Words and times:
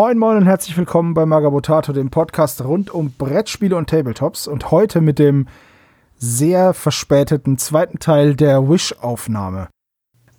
Moin 0.00 0.16
Moin 0.16 0.36
und 0.36 0.46
herzlich 0.46 0.76
willkommen 0.76 1.12
bei 1.12 1.26
Magabotato, 1.26 1.92
dem 1.92 2.08
Podcast 2.08 2.62
rund 2.62 2.88
um 2.88 3.10
Brettspiele 3.10 3.74
und 3.74 3.90
Tabletops 3.90 4.46
und 4.46 4.70
heute 4.70 5.00
mit 5.00 5.18
dem 5.18 5.48
sehr 6.16 6.72
verspäteten 6.72 7.58
zweiten 7.58 7.98
Teil 7.98 8.36
der 8.36 8.68
Wish-Aufnahme. 8.68 9.66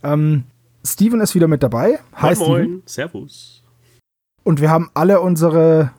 Ähm, 0.02 0.46
Steven 0.86 1.20
ist 1.20 1.36
wieder 1.36 1.50
mit 1.50 1.62
dabei. 1.62 2.00
Hi 2.14 2.38
moin, 2.38 2.48
moin. 2.48 2.84
Servus. 2.86 3.62
Und 4.46 4.62
wir 4.62 4.70
haben 4.70 4.92
alle 4.94 5.20
unsere 5.20 5.92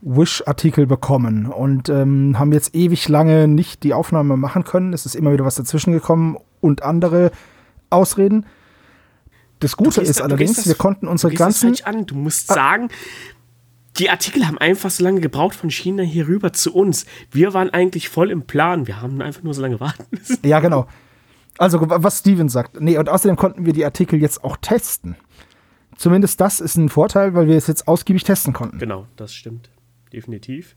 Wish-Artikel 0.00 0.86
bekommen 0.86 1.46
und 1.46 1.88
ähm, 1.88 2.38
haben 2.38 2.52
jetzt 2.52 2.72
ewig 2.76 3.08
lange 3.08 3.48
nicht 3.48 3.82
die 3.82 3.94
Aufnahme 3.94 4.36
machen 4.36 4.62
können. 4.62 4.92
Es 4.92 5.06
ist 5.06 5.16
immer 5.16 5.32
wieder 5.32 5.44
was 5.44 5.56
dazwischen 5.56 5.92
gekommen 5.92 6.36
und 6.60 6.84
andere 6.84 7.32
Ausreden. 7.90 8.46
Das 9.60 9.76
Gute 9.76 10.00
ist 10.00 10.20
allerdings, 10.20 10.56
das, 10.56 10.66
wir 10.66 10.74
konnten 10.74 11.08
unsere 11.08 11.32
du 11.32 11.38
ganzen. 11.38 11.72
Das 11.72 11.82
an. 11.82 12.06
Du 12.06 12.14
musst 12.14 12.50
ah. 12.50 12.54
sagen, 12.54 12.88
die 13.98 14.10
Artikel 14.10 14.46
haben 14.46 14.58
einfach 14.58 14.90
so 14.90 15.02
lange 15.02 15.20
gebraucht 15.20 15.56
von 15.56 15.70
China 15.70 16.02
hier 16.02 16.28
rüber 16.28 16.52
zu 16.52 16.74
uns. 16.74 17.06
Wir 17.30 17.54
waren 17.54 17.70
eigentlich 17.70 18.08
voll 18.08 18.30
im 18.30 18.42
Plan. 18.42 18.86
Wir 18.86 19.00
haben 19.00 19.20
einfach 19.20 19.42
nur 19.42 19.54
so 19.54 19.62
lange 19.62 19.80
warten 19.80 20.06
müssen. 20.10 20.38
Ja, 20.44 20.60
genau. 20.60 20.86
Also, 21.58 21.80
was 21.80 22.20
Steven 22.20 22.48
sagt. 22.48 22.80
Nee, 22.80 22.98
und 22.98 23.08
außerdem 23.08 23.36
konnten 23.36 23.66
wir 23.66 23.72
die 23.72 23.84
Artikel 23.84 24.20
jetzt 24.20 24.44
auch 24.44 24.56
testen. 24.58 25.16
Zumindest 25.96 26.40
das 26.40 26.60
ist 26.60 26.76
ein 26.76 26.88
Vorteil, 26.88 27.34
weil 27.34 27.48
wir 27.48 27.56
es 27.56 27.66
jetzt 27.66 27.88
ausgiebig 27.88 28.22
testen 28.22 28.52
konnten. 28.52 28.78
Genau, 28.78 29.06
das 29.16 29.34
stimmt. 29.34 29.70
Definitiv. 30.12 30.76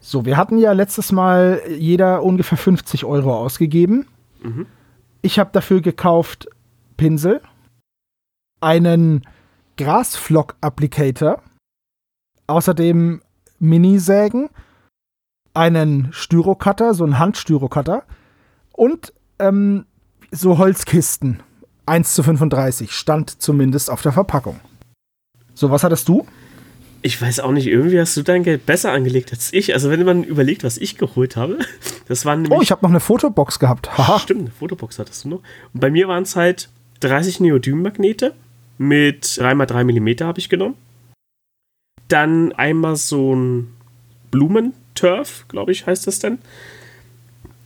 So, 0.00 0.24
wir 0.24 0.38
hatten 0.38 0.56
ja 0.56 0.72
letztes 0.72 1.12
Mal 1.12 1.60
jeder 1.78 2.22
ungefähr 2.22 2.56
50 2.56 3.04
Euro 3.04 3.36
ausgegeben. 3.36 4.06
Mhm. 4.42 4.66
Ich 5.20 5.38
habe 5.38 5.50
dafür 5.52 5.82
gekauft 5.82 6.48
Pinsel, 6.96 7.42
einen 8.64 9.22
Grasflock-Applicator, 9.76 11.42
außerdem 12.46 13.20
Minisägen, 13.58 14.48
einen 15.52 16.08
Styrocutter, 16.12 16.94
so 16.94 17.04
einen 17.04 17.18
Handstyrocutter 17.18 18.04
und 18.72 19.12
ähm, 19.38 19.86
so 20.30 20.58
Holzkisten. 20.58 21.42
1 21.86 22.14
zu 22.14 22.22
35 22.22 22.92
stand 22.92 23.42
zumindest 23.42 23.90
auf 23.90 24.00
der 24.00 24.12
Verpackung. 24.12 24.58
So, 25.52 25.70
was 25.70 25.84
hattest 25.84 26.08
du? 26.08 26.26
Ich 27.02 27.20
weiß 27.20 27.40
auch 27.40 27.52
nicht, 27.52 27.66
irgendwie 27.66 28.00
hast 28.00 28.16
du 28.16 28.22
dein 28.22 28.42
Geld 28.42 28.64
besser 28.64 28.92
angelegt 28.92 29.30
als 29.32 29.52
ich. 29.52 29.74
Also 29.74 29.90
wenn 29.90 30.02
man 30.04 30.24
überlegt, 30.24 30.64
was 30.64 30.78
ich 30.78 30.96
geholt 30.96 31.36
habe, 31.36 31.58
das 32.08 32.24
waren 32.24 32.40
nämlich... 32.40 32.58
Oh, 32.58 32.62
ich 32.62 32.70
habe 32.70 32.82
noch 32.82 32.90
eine 32.90 33.00
Fotobox 33.00 33.58
gehabt. 33.58 33.98
Haha. 33.98 34.18
Stimmt, 34.18 34.40
eine 34.40 34.50
Fotobox 34.50 34.98
hattest 34.98 35.24
du 35.24 35.28
noch. 35.28 35.42
Und 35.74 35.80
bei 35.80 35.90
mir 35.90 36.08
waren 36.08 36.22
es 36.22 36.34
halt 36.34 36.70
30 37.00 37.40
Neodym-Magnete 37.40 38.32
mit 38.78 39.24
3x3 39.24 39.84
mm 39.84 40.24
habe 40.24 40.38
ich 40.38 40.48
genommen. 40.48 40.76
Dann 42.08 42.52
einmal 42.52 42.96
so 42.96 43.34
ein 43.34 43.74
Blumenturf, 44.30 45.46
glaube 45.48 45.72
ich, 45.72 45.86
heißt 45.86 46.06
das 46.06 46.18
denn. 46.18 46.38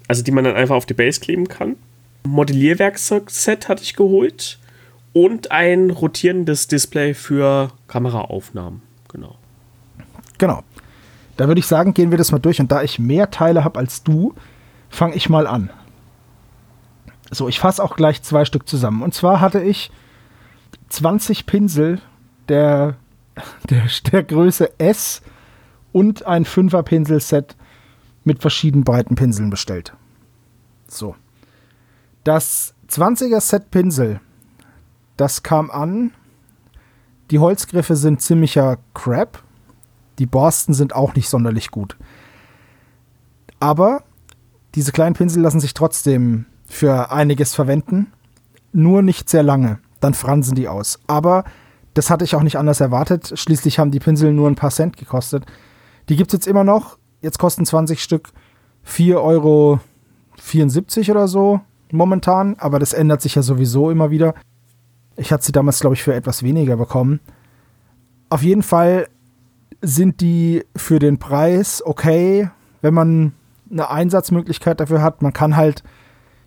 Also 0.06 0.22
die 0.22 0.30
man 0.30 0.44
dann 0.44 0.56
einfach 0.56 0.76
auf 0.76 0.86
die 0.86 0.94
Base 0.94 1.20
kleben 1.20 1.48
kann. 1.48 1.76
Modellierwerkzeug-Set 2.24 3.68
hatte 3.68 3.82
ich 3.82 3.94
geholt. 3.94 4.58
Und 5.12 5.50
ein 5.50 5.90
rotierendes 5.90 6.68
Display 6.68 7.14
für 7.14 7.72
Kameraaufnahmen. 7.88 8.82
Genau. 9.10 9.36
Genau. 10.36 10.62
Da 11.36 11.48
würde 11.48 11.58
ich 11.58 11.66
sagen, 11.66 11.94
gehen 11.94 12.10
wir 12.10 12.18
das 12.18 12.32
mal 12.32 12.38
durch. 12.38 12.60
Und 12.60 12.70
da 12.70 12.82
ich 12.82 12.98
mehr 12.98 13.30
Teile 13.30 13.64
habe 13.64 13.78
als 13.78 14.02
du, 14.02 14.34
fange 14.90 15.14
ich 15.14 15.28
mal 15.28 15.46
an. 15.46 15.70
So, 17.30 17.48
ich 17.48 17.58
fasse 17.58 17.82
auch 17.82 17.96
gleich 17.96 18.22
zwei 18.22 18.44
Stück 18.44 18.68
zusammen. 18.68 19.02
Und 19.02 19.14
zwar 19.14 19.40
hatte 19.40 19.62
ich 19.62 19.90
20 20.88 21.46
Pinsel 21.46 22.00
der, 22.48 22.96
der, 23.68 23.86
der 24.10 24.22
Größe 24.22 24.78
S 24.78 25.22
und 25.92 26.26
ein 26.26 26.44
5er 26.44 26.82
Pinselset 26.82 27.56
mit 28.24 28.40
verschiedenen 28.40 28.84
breiten 28.84 29.14
Pinseln 29.14 29.50
bestellt. 29.50 29.94
So. 30.86 31.14
Das 32.24 32.74
20er 32.90 33.40
Set 33.40 33.70
Pinsel, 33.70 34.20
das 35.16 35.42
kam 35.42 35.70
an. 35.70 36.12
Die 37.30 37.38
Holzgriffe 37.38 37.96
sind 37.96 38.22
ziemlicher 38.22 38.78
Crap. 38.94 39.42
Die 40.18 40.26
Borsten 40.26 40.74
sind 40.74 40.94
auch 40.94 41.14
nicht 41.14 41.28
sonderlich 41.28 41.70
gut. 41.70 41.96
Aber 43.60 44.04
diese 44.74 44.92
kleinen 44.92 45.14
Pinsel 45.14 45.42
lassen 45.42 45.60
sich 45.60 45.74
trotzdem 45.74 46.46
für 46.66 47.10
einiges 47.10 47.54
verwenden. 47.54 48.12
Nur 48.72 49.02
nicht 49.02 49.28
sehr 49.28 49.42
lange 49.42 49.78
dann 50.00 50.14
fransen 50.14 50.54
die 50.54 50.68
aus. 50.68 50.98
Aber 51.06 51.44
das 51.94 52.10
hatte 52.10 52.24
ich 52.24 52.34
auch 52.34 52.42
nicht 52.42 52.56
anders 52.56 52.80
erwartet. 52.80 53.32
Schließlich 53.34 53.78
haben 53.78 53.90
die 53.90 54.00
Pinsel 54.00 54.32
nur 54.32 54.48
ein 54.48 54.54
paar 54.54 54.70
Cent 54.70 54.96
gekostet. 54.96 55.44
Die 56.08 56.16
gibt 56.16 56.30
es 56.30 56.38
jetzt 56.38 56.46
immer 56.46 56.64
noch. 56.64 56.98
Jetzt 57.20 57.38
kosten 57.38 57.66
20 57.66 58.02
Stück 58.02 58.30
4,74 58.86 59.16
Euro 59.16 59.80
oder 61.10 61.28
so 61.28 61.60
momentan. 61.90 62.56
Aber 62.58 62.78
das 62.78 62.92
ändert 62.92 63.22
sich 63.22 63.34
ja 63.34 63.42
sowieso 63.42 63.90
immer 63.90 64.10
wieder. 64.10 64.34
Ich 65.16 65.32
hatte 65.32 65.44
sie 65.44 65.52
damals, 65.52 65.80
glaube 65.80 65.94
ich, 65.94 66.02
für 66.02 66.14
etwas 66.14 66.42
weniger 66.42 66.76
bekommen. 66.76 67.20
Auf 68.30 68.42
jeden 68.42 68.62
Fall 68.62 69.08
sind 69.82 70.20
die 70.20 70.64
für 70.76 70.98
den 70.98 71.18
Preis 71.18 71.82
okay, 71.84 72.50
wenn 72.82 72.94
man 72.94 73.32
eine 73.70 73.90
Einsatzmöglichkeit 73.90 74.80
dafür 74.80 75.02
hat. 75.02 75.22
Man 75.22 75.32
kann 75.32 75.56
halt 75.56 75.82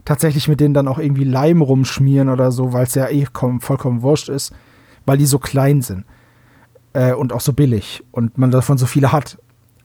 tatsächlich 0.06 0.47
mit 0.47 0.59
denen 0.59 0.73
dann 0.73 0.88
auch 0.88 0.97
irgendwie 0.97 1.23
Leim 1.23 1.62
rumschmieren 1.62 2.29
oder 2.29 2.51
so, 2.51 2.73
weil 2.73 2.84
es 2.84 2.95
ja 2.95 3.09
eh 3.09 3.28
vollkommen 3.59 4.01
wurscht 4.01 4.29
ist, 4.29 4.53
weil 5.06 5.17
die 5.17 5.25
so 5.25 5.39
klein 5.39 5.81
sind 5.81 6.06
äh, 6.94 7.13
und 7.13 7.34
auch 7.34 7.41
so 7.41 7.53
billig 7.53 8.03
und 8.12 8.38
man 8.38 8.51
davon 8.51 8.78
so 8.78 8.85
viele 8.85 9.12
hat. 9.12 9.38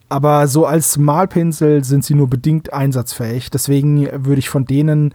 Aber 0.08 0.46
so 0.46 0.66
als 0.66 0.98
Malpinsel 0.98 1.82
sind 1.82 2.04
sie 2.04 2.14
nur 2.14 2.30
bedingt 2.30 2.72
einsatzfähig. 2.72 3.50
Deswegen 3.50 4.08
würde 4.24 4.38
ich 4.38 4.48
von 4.48 4.64
denen 4.64 5.14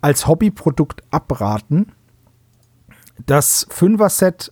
als 0.00 0.26
Hobbyprodukt 0.26 1.02
abraten. 1.12 1.92
Das 3.26 3.68
5er-Set 3.68 4.50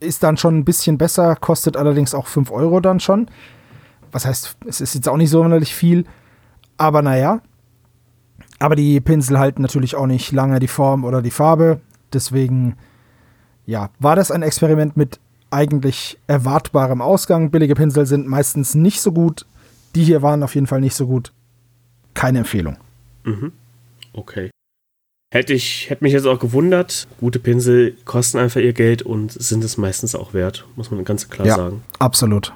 ist 0.00 0.22
dann 0.22 0.38
schon 0.38 0.56
ein 0.56 0.64
bisschen 0.64 0.96
besser, 0.96 1.36
kostet 1.36 1.76
allerdings 1.76 2.14
auch 2.14 2.26
5 2.26 2.50
Euro 2.50 2.80
dann 2.80 3.00
schon. 3.00 3.28
Was 4.10 4.24
heißt, 4.24 4.56
es 4.66 4.80
ist 4.80 4.94
jetzt 4.94 5.08
auch 5.08 5.18
nicht 5.18 5.30
so 5.30 5.42
sonderlich 5.42 5.74
viel. 5.74 6.04
Aber 6.78 7.02
naja, 7.02 7.40
aber 8.58 8.76
die 8.76 9.00
Pinsel 9.00 9.38
halten 9.38 9.62
natürlich 9.62 9.94
auch 9.94 10.06
nicht 10.06 10.32
lange 10.32 10.58
die 10.58 10.68
Form 10.68 11.04
oder 11.04 11.22
die 11.22 11.30
Farbe. 11.30 11.80
Deswegen, 12.12 12.76
ja, 13.66 13.90
war 13.98 14.16
das 14.16 14.30
ein 14.30 14.42
Experiment 14.42 14.96
mit 14.96 15.20
eigentlich 15.50 16.18
erwartbarem 16.26 17.00
Ausgang. 17.00 17.50
Billige 17.50 17.74
Pinsel 17.74 18.06
sind 18.06 18.26
meistens 18.26 18.74
nicht 18.74 19.00
so 19.00 19.12
gut. 19.12 19.46
Die 19.94 20.04
hier 20.04 20.22
waren 20.22 20.42
auf 20.42 20.54
jeden 20.54 20.66
Fall 20.66 20.80
nicht 20.80 20.94
so 20.94 21.06
gut. 21.06 21.32
Keine 22.14 22.38
Empfehlung. 22.38 22.76
Mhm. 23.24 23.52
Okay. 24.12 24.50
Hätte 25.30 25.52
ich, 25.52 25.90
hätte 25.90 26.04
mich 26.04 26.12
jetzt 26.12 26.26
auch 26.26 26.38
gewundert. 26.38 27.06
Gute 27.20 27.38
Pinsel 27.38 27.96
kosten 28.04 28.38
einfach 28.38 28.60
ihr 28.60 28.72
Geld 28.72 29.02
und 29.02 29.32
sind 29.32 29.62
es 29.62 29.76
meistens 29.76 30.14
auch 30.14 30.32
wert, 30.32 30.66
muss 30.74 30.90
man 30.90 31.04
ganz 31.04 31.28
klar 31.28 31.46
ja, 31.46 31.56
sagen. 31.56 31.82
Absolut. 31.98 32.54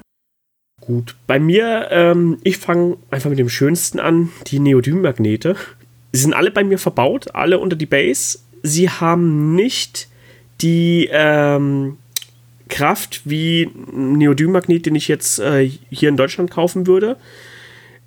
Gut. 0.80 1.14
Bei 1.26 1.38
mir, 1.38 1.88
ähm, 1.90 2.38
ich 2.42 2.58
fange 2.58 2.96
einfach 3.10 3.30
mit 3.30 3.38
dem 3.38 3.50
schönsten 3.50 4.00
an, 4.00 4.30
die 4.48 4.58
Neodym-Magnete. 4.58 5.56
Sie 6.12 6.20
sind 6.20 6.34
alle 6.34 6.50
bei 6.50 6.62
mir 6.62 6.78
verbaut, 6.78 7.34
alle 7.34 7.58
unter 7.58 7.76
die 7.76 7.86
Base. 7.86 8.38
Sie 8.62 8.88
haben 8.88 9.54
nicht 9.54 10.08
die 10.60 11.08
ähm, 11.10 11.96
Kraft 12.68 13.22
wie 13.24 13.64
ein 13.64 14.18
Neodym-Magnet, 14.18 14.86
den 14.86 14.94
ich 14.94 15.08
jetzt 15.08 15.38
äh, 15.40 15.70
hier 15.90 16.08
in 16.08 16.16
Deutschland 16.16 16.50
kaufen 16.50 16.86
würde. 16.86 17.16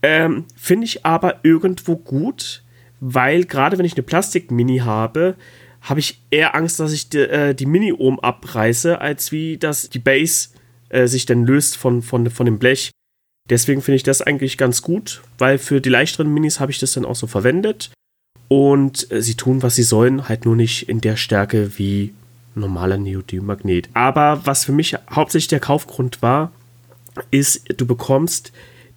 Ähm, 0.02 0.46
Finde 0.56 0.86
ich 0.86 1.06
aber 1.06 1.40
irgendwo 1.44 1.96
gut, 1.96 2.64
weil 3.00 3.46
gerade 3.46 3.78
wenn 3.78 3.86
ich 3.86 3.94
eine 3.94 4.04
Plastik-Mini 4.04 4.80
habe, 4.80 5.36
habe 5.82 6.00
ich 6.00 6.20
eher 6.32 6.56
Angst, 6.56 6.80
dass 6.80 6.94
ich 6.94 7.10
die, 7.10 7.20
äh, 7.20 7.54
die 7.54 7.66
Mini-Ohm 7.66 8.20
abreiße, 8.20 9.00
als 9.00 9.32
wie 9.32 9.58
dass 9.58 9.90
die 9.90 10.00
Base 10.00 10.50
äh, 10.90 11.08
sich 11.08 11.26
dann 11.26 11.46
löst 11.46 11.78
von, 11.78 12.02
von, 12.02 12.30
von 12.30 12.46
dem 12.46 12.58
Blech. 12.58 12.92
Deswegen 13.50 13.82
finde 13.82 13.98
ich 13.98 14.04
das 14.04 14.22
eigentlich 14.22 14.58
ganz 14.58 14.82
gut, 14.82 15.22
weil 15.38 15.58
für 15.58 15.80
die 15.80 15.90
leichteren 15.90 16.34
Minis 16.34 16.60
habe 16.60 16.72
ich 16.72 16.80
das 16.80 16.94
dann 16.94 17.06
auch 17.06 17.16
so 17.16 17.28
verwendet. 17.28 17.92
Und 18.48 19.12
äh, 19.12 19.22
sie 19.22 19.36
tun, 19.36 19.64
was 19.64 19.76
sie 19.76 19.84
sollen, 19.84 20.28
halt 20.28 20.46
nur 20.46 20.56
nicht 20.56 20.90
in 20.90 21.02
der 21.02 21.16
Stärke 21.16 21.78
wie 21.78 22.14
normaler 22.56 22.98
Neodym-Magnet. 22.98 23.90
Aber 23.94 24.42
was 24.46 24.66
für 24.66 24.72
mich 24.72 24.96
hauptsächlich 25.10 25.50
der 25.50 25.60
Kaufgrund 25.60 26.22
war, 26.22 26.52
ist, 27.32 27.64
du 27.78 27.86
bekommst 27.86 28.52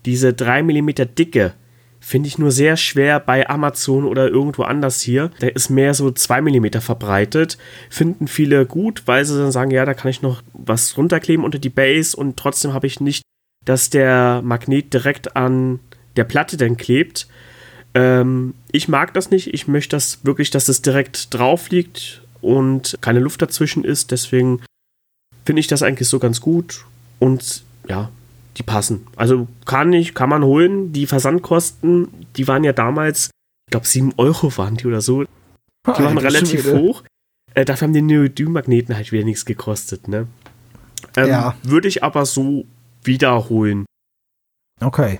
diese 0.05 0.33
3 0.33 0.63
mm 0.63 0.91
Dicke. 1.17 1.55
Finde 2.01 2.29
ich 2.29 2.39
nur 2.39 2.53
sehr 2.53 2.77
schwer 2.77 3.21
bei 3.21 3.49
Amazon 3.51 4.05
oder 4.05 4.29
irgendwo 4.29 4.63
anders 4.63 5.01
hier. 5.01 5.31
Der 5.41 5.55
ist 5.55 5.69
mehr 5.69 5.95
so 5.95 6.11
2 6.11 6.43
mm 6.43 6.81
verbreitet. 6.81 7.59
Finden 7.91 8.29
viele 8.29 8.67
gut, 8.67 9.03
weil 9.07 9.25
sie 9.25 9.37
dann 9.37 9.53
sagen, 9.53 9.73
ja, 9.73 9.85
da 9.85 9.95
kann 9.95 10.11
ich 10.11 10.23
noch 10.23 10.43
was 10.53 10.97
runterkleben 10.97 11.45
unter 11.45 11.59
die 11.59 11.69
Base 11.69 12.17
und 12.17 12.37
trotzdem 12.37 12.73
habe 12.73 12.87
ich 12.87 13.01
nicht, 13.01 13.23
dass 13.65 13.91
der 13.91 14.43
Magnet 14.43 14.93
direkt 14.95 15.37
an 15.37 15.81
der 16.17 16.25
Platte 16.25 16.57
dann 16.57 16.77
klebt. 16.77 17.29
Ähm, 17.95 18.55
ich 18.73 18.89
mag 18.89 19.15
das 19.15 19.31
nicht. 19.31 19.53
Ich 19.55 19.69
möchte 19.69 19.97
das 19.97 20.25
wirklich, 20.25 20.51
dass 20.51 20.69
es 20.69 20.83
direkt 20.83 21.33
drauf 21.35 21.71
liegt 21.71 22.23
und 22.41 22.97
keine 23.01 23.21
Luft 23.21 23.43
dazwischen 23.43 23.85
ist. 23.85 24.11
Deswegen 24.11 24.61
finde 25.45 25.61
ich 25.61 25.67
das 25.67 25.83
eigentlich 25.83 26.09
so 26.09 26.19
ganz 26.19 26.41
gut 26.41 26.85
und 27.19 27.65
ja, 27.89 28.11
die 28.57 28.63
passen. 28.63 29.07
Also 29.17 29.49
kann 29.65 29.93
ich, 29.93 30.15
kann 30.15 30.29
man 30.29 30.45
holen. 30.45 30.93
Die 30.93 31.07
Versandkosten, 31.07 32.09
die 32.37 32.49
waren 32.49 32.65
ja 32.65 32.73
damals, 32.73 33.31
ich 33.67 33.71
glaube, 33.71 33.87
7 33.87 34.13
Euro 34.17 34.57
waren 34.57 34.77
die 34.77 34.87
oder 34.87 35.01
so. 35.01 35.23
Die 35.23 35.29
waren 35.87 36.19
relativ 36.19 36.67
hoch. 36.73 37.03
Äh, 37.55 37.65
dafür 37.65 37.87
haben 37.87 37.95
die 37.95 38.03
Neodym-Magneten 38.03 38.95
halt 38.95 39.11
wieder 39.11 39.25
nichts 39.25 39.45
gekostet, 39.45 40.07
ne? 40.07 40.27
Ähm, 41.17 41.29
ja. 41.29 41.55
Würde 41.63 41.89
ich 41.89 42.05
aber 42.05 42.27
so 42.27 42.67
wiederholen. 43.09 43.87
Okay. 44.81 45.19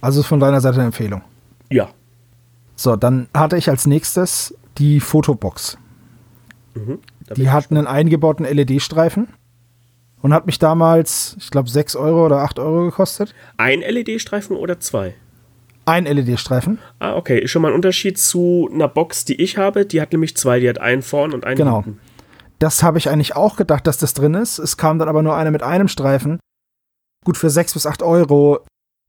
Also 0.00 0.22
von 0.22 0.38
deiner 0.38 0.60
Seite 0.60 0.76
eine 0.76 0.86
Empfehlung. 0.86 1.22
Ja. 1.68 1.88
So, 2.76 2.94
dann 2.94 3.28
hatte 3.34 3.56
ich 3.56 3.68
als 3.68 3.86
nächstes 3.86 4.54
die 4.78 5.00
Fotobox. 5.00 5.78
Mhm, 6.74 7.00
die 7.34 7.50
hat 7.50 7.70
einen 7.70 7.86
eingebauten 7.86 8.46
LED-Streifen 8.46 9.28
und 10.22 10.34
hat 10.34 10.46
mich 10.46 10.58
damals, 10.58 11.36
ich 11.40 11.50
glaube, 11.50 11.70
6 11.70 11.96
Euro 11.96 12.26
oder 12.26 12.42
8 12.42 12.58
Euro 12.58 12.84
gekostet. 12.84 13.34
Ein 13.56 13.80
LED-Streifen 13.80 14.56
oder 14.56 14.78
zwei? 14.78 15.14
Ein 15.86 16.04
LED-Streifen. 16.04 16.78
Ah, 16.98 17.14
okay. 17.14 17.38
Ist 17.38 17.52
schon 17.52 17.62
mal 17.62 17.68
ein 17.68 17.74
Unterschied 17.74 18.18
zu 18.18 18.68
einer 18.72 18.88
Box, 18.88 19.24
die 19.24 19.40
ich 19.40 19.56
habe. 19.56 19.86
Die 19.86 20.00
hat 20.00 20.12
nämlich 20.12 20.36
zwei. 20.36 20.60
Die 20.60 20.68
hat 20.68 20.78
einen 20.78 21.02
vorn 21.02 21.32
und 21.32 21.44
einen 21.44 21.56
genau. 21.56 21.84
hinten. 21.84 22.00
Das 22.58 22.82
habe 22.82 22.98
ich 22.98 23.08
eigentlich 23.08 23.36
auch 23.36 23.56
gedacht, 23.56 23.86
dass 23.86 23.96
das 23.96 24.12
drin 24.12 24.34
ist. 24.34 24.58
Es 24.58 24.76
kam 24.76 24.98
dann 24.98 25.08
aber 25.08 25.22
nur 25.22 25.36
eine 25.36 25.50
mit 25.50 25.62
einem 25.62 25.88
Streifen. 25.88 26.40
Gut, 27.26 27.36
für 27.36 27.50
6 27.50 27.74
bis 27.74 27.86
8 27.88 28.04
Euro 28.04 28.60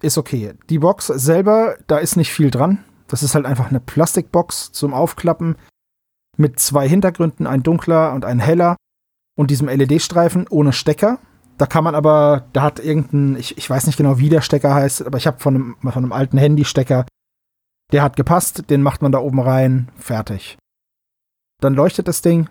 ist 0.02 0.18
okay. 0.18 0.56
Die 0.72 0.80
Box 0.80 1.06
selber, 1.06 1.78
da 1.86 2.00
ist 2.00 2.16
nicht 2.16 2.34
viel 2.34 2.50
dran. 2.50 2.84
Das 3.08 3.22
ist 3.22 3.36
halt 3.36 3.46
einfach 3.46 3.70
eine 3.70 3.80
Plastikbox 3.80 4.72
zum 4.72 4.96
Aufklappen 4.96 5.56
mit 6.36 6.60
zwei 6.60 6.90
Hintergründen, 6.90 7.46
ein 7.46 7.62
dunkler 7.62 8.14
und 8.14 8.26
ein 8.26 8.40
heller 8.40 8.76
und 9.38 9.52
diesem 9.52 9.68
LED-Streifen 9.68 10.48
ohne 10.50 10.74
Stecker. 10.74 11.20
Da 11.60 11.68
kann 11.68 11.84
man 11.84 11.94
aber, 11.94 12.48
da 12.54 12.64
hat 12.64 12.80
irgendein, 12.80 13.36
ich, 13.36 13.56
ich 13.56 13.70
weiß 13.70 13.86
nicht 13.86 13.98
genau, 13.98 14.18
wie 14.18 14.30
der 14.30 14.42
Stecker 14.42 14.74
heißt, 14.74 15.06
aber 15.06 15.20
ich 15.20 15.28
habe 15.28 15.40
von 15.40 15.54
einem, 15.54 15.78
von 15.80 16.04
einem 16.04 16.12
alten 16.12 16.40
Handy-Stecker, 16.40 17.06
der 17.92 18.02
hat 18.02 18.16
gepasst, 18.16 18.72
den 18.72 18.82
macht 18.82 19.04
man 19.04 19.12
da 19.12 19.20
oben 19.20 19.40
rein, 19.40 19.92
fertig. 19.96 20.58
Dann 21.62 21.76
leuchtet 21.76 22.08
das 22.08 22.24
Ding, 22.24 22.50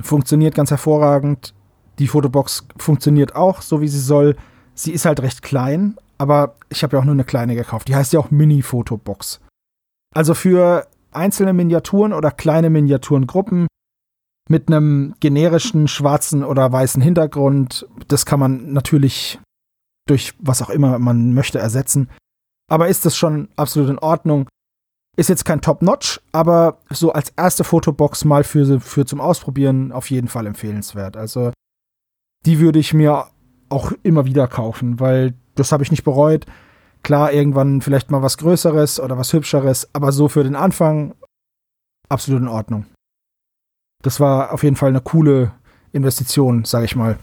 funktioniert 0.00 0.54
ganz 0.54 0.70
hervorragend. 0.70 1.52
Die 2.00 2.08
Fotobox 2.08 2.66
funktioniert 2.78 3.36
auch, 3.36 3.60
so 3.60 3.82
wie 3.82 3.88
sie 3.88 4.00
soll. 4.00 4.36
Sie 4.74 4.90
ist 4.90 5.04
halt 5.04 5.20
recht 5.20 5.42
klein, 5.42 5.98
aber 6.16 6.54
ich 6.70 6.82
habe 6.82 6.96
ja 6.96 7.00
auch 7.00 7.04
nur 7.04 7.12
eine 7.12 7.24
kleine 7.24 7.54
gekauft. 7.54 7.88
Die 7.88 7.94
heißt 7.94 8.14
ja 8.14 8.20
auch 8.20 8.30
Mini-Fotobox. 8.30 9.40
Also 10.14 10.32
für 10.32 10.88
einzelne 11.12 11.52
Miniaturen 11.52 12.14
oder 12.14 12.30
kleine 12.30 12.70
Miniaturengruppen 12.70 13.66
mit 14.48 14.68
einem 14.68 15.14
generischen 15.20 15.88
schwarzen 15.88 16.42
oder 16.42 16.72
weißen 16.72 17.02
Hintergrund. 17.02 17.86
Das 18.08 18.24
kann 18.24 18.40
man 18.40 18.72
natürlich 18.72 19.38
durch 20.08 20.34
was 20.38 20.62
auch 20.62 20.70
immer 20.70 20.98
man 20.98 21.34
möchte 21.34 21.58
ersetzen. 21.58 22.08
Aber 22.70 22.88
ist 22.88 23.04
das 23.04 23.14
schon 23.14 23.50
absolut 23.56 23.90
in 23.90 23.98
Ordnung? 23.98 24.48
Ist 25.18 25.28
jetzt 25.28 25.44
kein 25.44 25.60
Top-Notch, 25.60 26.20
aber 26.32 26.78
so 26.88 27.12
als 27.12 27.30
erste 27.36 27.62
Fotobox 27.62 28.24
mal 28.24 28.42
für, 28.42 28.80
für 28.80 29.04
zum 29.04 29.20
Ausprobieren 29.20 29.92
auf 29.92 30.08
jeden 30.08 30.28
Fall 30.28 30.46
empfehlenswert. 30.46 31.16
Also 31.16 31.52
die 32.46 32.60
würde 32.60 32.78
ich 32.78 32.94
mir 32.94 33.26
auch 33.68 33.92
immer 34.02 34.24
wieder 34.24 34.48
kaufen, 34.48 35.00
weil 35.00 35.34
das 35.54 35.72
habe 35.72 35.82
ich 35.82 35.90
nicht 35.90 36.04
bereut. 36.04 36.46
Klar, 37.02 37.32
irgendwann 37.32 37.80
vielleicht 37.80 38.10
mal 38.10 38.22
was 38.22 38.38
Größeres 38.38 39.00
oder 39.00 39.16
was 39.16 39.32
Hübscheres, 39.32 39.88
aber 39.92 40.12
so 40.12 40.28
für 40.28 40.42
den 40.42 40.56
Anfang 40.56 41.14
absolut 42.08 42.42
in 42.42 42.48
Ordnung 42.48 42.86
das 44.02 44.20
war 44.20 44.52
auf 44.52 44.62
jeden 44.62 44.76
Fall 44.76 44.90
eine 44.90 45.00
coole 45.00 45.52
Investition, 45.92 46.64
sage 46.64 46.84
ich 46.84 46.96
mal. 46.96 47.18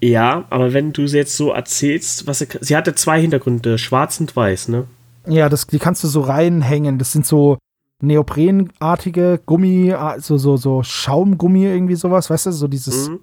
Ja, 0.00 0.44
aber 0.50 0.72
wenn 0.72 0.92
du 0.92 1.06
sie 1.06 1.16
jetzt 1.16 1.36
so 1.36 1.50
erzählst, 1.50 2.26
was 2.26 2.38
sie, 2.38 2.46
sie 2.60 2.76
hatte 2.76 2.94
zwei 2.94 3.20
Hintergründe, 3.20 3.78
schwarz 3.78 4.20
und 4.20 4.34
weiß, 4.34 4.68
ne? 4.68 4.86
Ja, 5.26 5.48
das, 5.48 5.66
die 5.66 5.78
kannst 5.78 6.04
du 6.04 6.08
so 6.08 6.20
reinhängen. 6.20 6.98
Das 6.98 7.12
sind 7.12 7.26
so 7.26 7.58
Neoprenartige 8.00 9.40
Gummi, 9.44 9.92
so, 10.18 10.38
so, 10.38 10.56
so 10.56 10.84
Schaumgummi, 10.84 11.64
irgendwie 11.64 11.96
sowas, 11.96 12.30
weißt 12.30 12.46
du? 12.46 12.52
So 12.52 12.68
dieses, 12.68 13.08
mhm. 13.08 13.20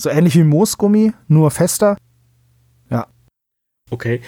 So 0.00 0.10
ähnlich 0.10 0.34
wie 0.36 0.44
Moosgummi, 0.44 1.12
nur 1.28 1.50
fester. 1.50 1.96
Ja. 2.90 3.06
Okay. 3.90 4.20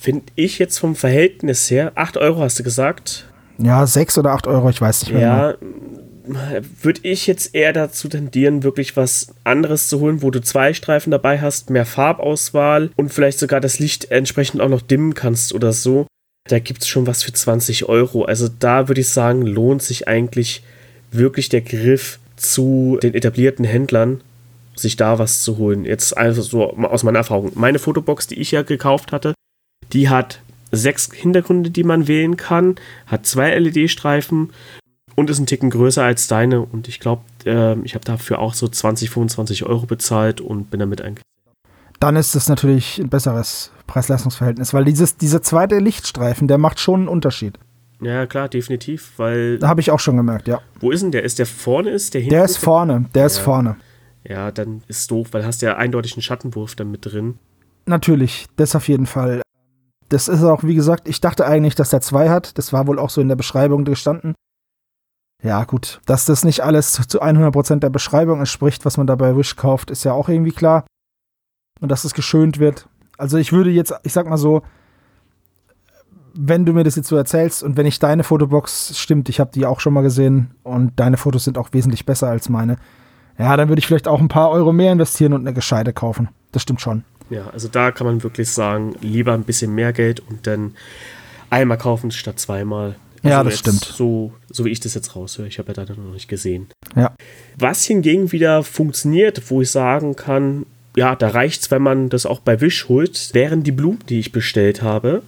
Finde 0.00 0.24
ich 0.34 0.58
jetzt 0.58 0.78
vom 0.78 0.96
Verhältnis 0.96 1.70
her, 1.70 1.92
8 1.94 2.16
Euro 2.16 2.40
hast 2.40 2.58
du 2.58 2.62
gesagt. 2.62 3.30
Ja, 3.58 3.86
6 3.86 4.18
oder 4.18 4.32
8 4.32 4.46
Euro, 4.46 4.68
ich 4.68 4.80
weiß 4.80 5.02
nicht 5.02 5.12
mehr. 5.12 5.20
Ja, 5.20 5.52
genau 5.52 5.94
würde 6.26 7.00
ich 7.02 7.26
jetzt 7.26 7.54
eher 7.54 7.72
dazu 7.72 8.08
tendieren, 8.08 8.62
wirklich 8.62 8.96
was 8.96 9.34
anderes 9.44 9.88
zu 9.88 10.00
holen, 10.00 10.22
wo 10.22 10.30
du 10.30 10.40
zwei 10.40 10.72
Streifen 10.72 11.10
dabei 11.10 11.40
hast, 11.40 11.70
mehr 11.70 11.86
Farbauswahl 11.86 12.90
und 12.96 13.12
vielleicht 13.12 13.38
sogar 13.38 13.60
das 13.60 13.78
Licht 13.78 14.10
entsprechend 14.10 14.60
auch 14.60 14.68
noch 14.68 14.80
dimmen 14.80 15.14
kannst 15.14 15.52
oder 15.52 15.72
so. 15.72 16.06
Da 16.48 16.58
gibt 16.58 16.82
es 16.82 16.88
schon 16.88 17.06
was 17.06 17.22
für 17.22 17.32
20 17.32 17.88
Euro. 17.88 18.24
Also 18.24 18.48
da 18.48 18.88
würde 18.88 19.02
ich 19.02 19.08
sagen, 19.08 19.42
lohnt 19.42 19.82
sich 19.82 20.08
eigentlich 20.08 20.62
wirklich 21.10 21.48
der 21.48 21.62
Griff 21.62 22.18
zu 22.36 22.98
den 23.02 23.14
etablierten 23.14 23.64
Händlern, 23.64 24.20
sich 24.74 24.96
da 24.96 25.18
was 25.18 25.42
zu 25.42 25.58
holen. 25.58 25.84
Jetzt 25.84 26.16
also 26.16 26.42
so 26.42 26.76
aus 26.76 27.02
meiner 27.02 27.18
Erfahrung. 27.18 27.52
Meine 27.54 27.78
Fotobox, 27.78 28.26
die 28.26 28.40
ich 28.40 28.50
ja 28.50 28.62
gekauft 28.62 29.12
hatte, 29.12 29.34
die 29.92 30.08
hat 30.08 30.40
sechs 30.72 31.10
Hintergründe, 31.12 31.70
die 31.70 31.84
man 31.84 32.08
wählen 32.08 32.36
kann, 32.36 32.76
hat 33.06 33.26
zwei 33.26 33.56
LED-Streifen 33.56 34.50
und 35.14 35.30
ist 35.30 35.38
ein 35.38 35.46
Ticken 35.46 35.70
größer 35.70 36.02
als 36.02 36.26
deine. 36.26 36.60
Und 36.60 36.88
ich 36.88 37.00
glaube, 37.00 37.22
äh, 37.44 37.78
ich 37.80 37.94
habe 37.94 38.04
dafür 38.04 38.38
auch 38.38 38.54
so 38.54 38.68
20, 38.68 39.10
25 39.10 39.66
Euro 39.66 39.86
bezahlt 39.86 40.40
und 40.40 40.70
bin 40.70 40.80
damit 40.80 41.00
eigentlich. 41.02 41.24
Dann 42.00 42.16
ist 42.16 42.34
es 42.34 42.48
natürlich 42.48 42.98
ein 42.98 43.08
besseres 43.08 43.70
Preis-Leistungs-Verhältnis, 43.86 44.74
weil 44.74 44.84
dieses, 44.84 45.16
dieser 45.16 45.42
zweite 45.42 45.78
Lichtstreifen, 45.78 46.48
der 46.48 46.58
macht 46.58 46.80
schon 46.80 47.00
einen 47.00 47.08
Unterschied. 47.08 47.58
Ja, 48.00 48.26
klar, 48.26 48.48
definitiv, 48.48 49.12
weil. 49.16 49.58
Da 49.58 49.68
habe 49.68 49.80
ich 49.80 49.90
auch 49.90 50.00
schon 50.00 50.16
gemerkt, 50.16 50.48
ja. 50.48 50.60
Wo 50.80 50.90
ist 50.90 51.02
denn 51.02 51.12
der? 51.12 51.22
Ist 51.22 51.38
der 51.38 51.46
vorne? 51.46 51.90
Ist 51.90 52.12
der 52.12 52.20
hinten? 52.20 52.34
Der 52.34 52.44
ist 52.44 52.58
vorne, 52.58 53.06
der 53.14 53.26
ist 53.26 53.38
vorne. 53.38 53.76
Ja, 54.26 54.50
dann 54.50 54.82
ist 54.88 55.10
doof, 55.10 55.28
weil 55.32 55.44
hast 55.44 55.62
ja 55.62 55.76
eindeutig 55.76 56.14
einen 56.14 56.22
Schattenwurf 56.22 56.74
dann 56.74 56.90
mit 56.90 57.04
drin. 57.04 57.38
Natürlich, 57.86 58.46
das 58.56 58.74
auf 58.74 58.88
jeden 58.88 59.06
Fall. 59.06 59.42
Das 60.08 60.28
ist 60.28 60.42
auch, 60.42 60.62
wie 60.64 60.74
gesagt, 60.74 61.08
ich 61.08 61.20
dachte 61.20 61.46
eigentlich, 61.46 61.74
dass 61.74 61.90
der 61.90 62.00
zwei 62.00 62.30
hat. 62.30 62.56
Das 62.56 62.72
war 62.72 62.86
wohl 62.86 62.98
auch 62.98 63.10
so 63.10 63.20
in 63.20 63.28
der 63.28 63.36
Beschreibung 63.36 63.84
gestanden. 63.84 64.34
Ja, 65.42 65.64
gut. 65.64 66.00
Dass 66.06 66.24
das 66.24 66.44
nicht 66.44 66.62
alles 66.62 66.92
zu 66.92 67.22
100% 67.22 67.80
der 67.80 67.90
Beschreibung 67.90 68.38
entspricht, 68.38 68.84
was 68.86 68.96
man 68.96 69.06
da 69.06 69.14
bei 69.14 69.36
Wish 69.36 69.56
kauft, 69.56 69.90
ist 69.90 70.04
ja 70.04 70.12
auch 70.12 70.28
irgendwie 70.28 70.52
klar. 70.52 70.86
Und 71.80 71.90
dass 71.90 72.04
es 72.04 72.14
geschönt 72.14 72.58
wird. 72.58 72.88
Also 73.18 73.36
ich 73.36 73.52
würde 73.52 73.70
jetzt, 73.70 73.92
ich 74.04 74.12
sag 74.14 74.26
mal 74.26 74.38
so, 74.38 74.62
wenn 76.34 76.64
du 76.64 76.72
mir 76.72 76.84
das 76.84 76.96
jetzt 76.96 77.08
so 77.08 77.16
erzählst 77.16 77.62
und 77.62 77.76
wenn 77.76 77.86
ich 77.86 77.98
deine 77.98 78.24
Fotobox 78.24 78.98
stimmt, 78.98 79.28
ich 79.28 79.38
habe 79.38 79.52
die 79.52 79.66
auch 79.66 79.80
schon 79.80 79.92
mal 79.92 80.02
gesehen 80.02 80.54
und 80.62 80.98
deine 80.98 81.16
Fotos 81.16 81.44
sind 81.44 81.58
auch 81.58 81.72
wesentlich 81.72 82.06
besser 82.06 82.28
als 82.28 82.48
meine, 82.48 82.76
ja, 83.38 83.56
dann 83.56 83.68
würde 83.68 83.80
ich 83.80 83.86
vielleicht 83.86 84.08
auch 84.08 84.20
ein 84.20 84.28
paar 84.28 84.50
Euro 84.50 84.72
mehr 84.72 84.92
investieren 84.92 85.32
und 85.32 85.40
eine 85.40 85.54
gescheite 85.54 85.92
kaufen. 85.92 86.28
Das 86.52 86.62
stimmt 86.62 86.80
schon. 86.80 87.04
Ja, 87.30 87.48
also 87.52 87.68
da 87.68 87.90
kann 87.90 88.06
man 88.06 88.22
wirklich 88.22 88.50
sagen, 88.50 88.94
lieber 89.00 89.32
ein 89.32 89.44
bisschen 89.44 89.74
mehr 89.74 89.92
Geld 89.92 90.20
und 90.20 90.46
dann 90.46 90.74
einmal 91.50 91.78
kaufen 91.78 92.10
statt 92.10 92.38
zweimal. 92.38 92.96
Also 93.22 93.28
ja, 93.28 93.42
das 93.42 93.58
stimmt. 93.58 93.84
So, 93.84 94.34
so 94.50 94.64
wie 94.66 94.70
ich 94.70 94.80
das 94.80 94.94
jetzt 94.94 95.16
raushöre. 95.16 95.48
Ich 95.48 95.58
habe 95.58 95.72
ja 95.72 95.84
da 95.84 95.94
noch 95.94 96.12
nicht 96.12 96.28
gesehen. 96.28 96.68
Ja. 96.94 97.14
Was 97.56 97.84
hingegen 97.84 98.32
wieder 98.32 98.62
funktioniert, 98.62 99.50
wo 99.50 99.62
ich 99.62 99.70
sagen 99.70 100.14
kann, 100.14 100.66
ja, 100.94 101.16
da 101.16 101.28
reicht 101.28 101.62
es, 101.62 101.70
wenn 101.70 101.82
man 101.82 102.10
das 102.10 102.26
auch 102.26 102.40
bei 102.40 102.60
Wish 102.60 102.88
holt, 102.88 103.30
wären 103.32 103.62
die 103.62 103.72
Blumen, 103.72 104.00
die 104.08 104.20
ich 104.20 104.30
bestellt 104.30 104.82
habe. 104.82 105.22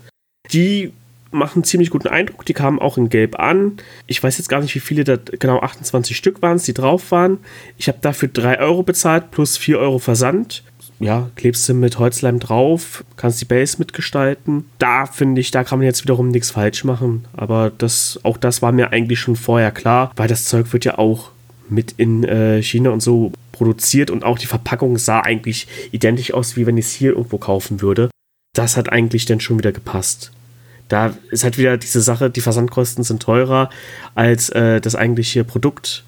Die 0.52 0.92
machen 1.36 1.64
ziemlich 1.64 1.90
guten 1.90 2.08
Eindruck. 2.08 2.44
Die 2.44 2.52
kamen 2.52 2.78
auch 2.78 2.98
in 2.98 3.08
Gelb 3.08 3.38
an. 3.38 3.76
Ich 4.06 4.22
weiß 4.22 4.38
jetzt 4.38 4.48
gar 4.48 4.60
nicht, 4.60 4.74
wie 4.74 4.80
viele 4.80 5.04
da, 5.04 5.16
genau 5.16 5.60
28 5.60 6.16
Stück 6.16 6.42
waren 6.42 6.56
es, 6.56 6.64
die 6.64 6.74
drauf 6.74 7.10
waren. 7.10 7.38
Ich 7.78 7.88
habe 7.88 7.98
dafür 8.00 8.28
3 8.28 8.60
Euro 8.60 8.82
bezahlt 8.82 9.30
plus 9.30 9.56
4 9.56 9.78
Euro 9.78 9.98
Versand 9.98 10.64
ja, 10.98 11.30
klebst 11.36 11.68
du 11.68 11.74
mit 11.74 11.98
Holzleim 11.98 12.38
drauf, 12.38 13.04
kannst 13.16 13.40
die 13.40 13.46
Base 13.46 13.76
mitgestalten. 13.78 14.64
Da 14.78 15.06
finde 15.06 15.40
ich, 15.40 15.50
da 15.50 15.64
kann 15.64 15.78
man 15.78 15.86
jetzt 15.86 16.02
wiederum 16.04 16.28
nichts 16.28 16.52
falsch 16.52 16.84
machen. 16.84 17.26
Aber 17.34 17.70
das, 17.76 18.18
auch 18.22 18.36
das 18.36 18.62
war 18.62 18.72
mir 18.72 18.92
eigentlich 18.92 19.20
schon 19.20 19.36
vorher 19.36 19.72
klar, 19.72 20.12
weil 20.16 20.28
das 20.28 20.44
Zeug 20.44 20.72
wird 20.72 20.84
ja 20.84 20.98
auch 20.98 21.30
mit 21.68 21.92
in 21.96 22.24
äh, 22.24 22.62
China 22.62 22.90
und 22.90 23.00
so 23.00 23.32
produziert 23.52 24.10
und 24.10 24.24
auch 24.24 24.38
die 24.38 24.46
Verpackung 24.46 24.98
sah 24.98 25.20
eigentlich 25.20 25.66
identisch 25.90 26.32
aus, 26.32 26.56
wie 26.56 26.66
wenn 26.66 26.76
ich 26.76 26.86
es 26.86 26.92
hier 26.92 27.10
irgendwo 27.10 27.38
kaufen 27.38 27.80
würde. 27.80 28.10
Das 28.54 28.76
hat 28.76 28.90
eigentlich 28.90 29.26
dann 29.26 29.40
schon 29.40 29.58
wieder 29.58 29.72
gepasst. 29.72 30.32
Da 30.88 31.14
ist 31.30 31.44
halt 31.44 31.58
wieder 31.58 31.76
diese 31.76 32.00
Sache, 32.00 32.30
die 32.30 32.40
Versandkosten 32.40 33.02
sind 33.02 33.22
teurer 33.22 33.70
als 34.14 34.50
äh, 34.50 34.80
das 34.80 34.94
eigentliche 34.94 35.44
Produkt, 35.44 36.04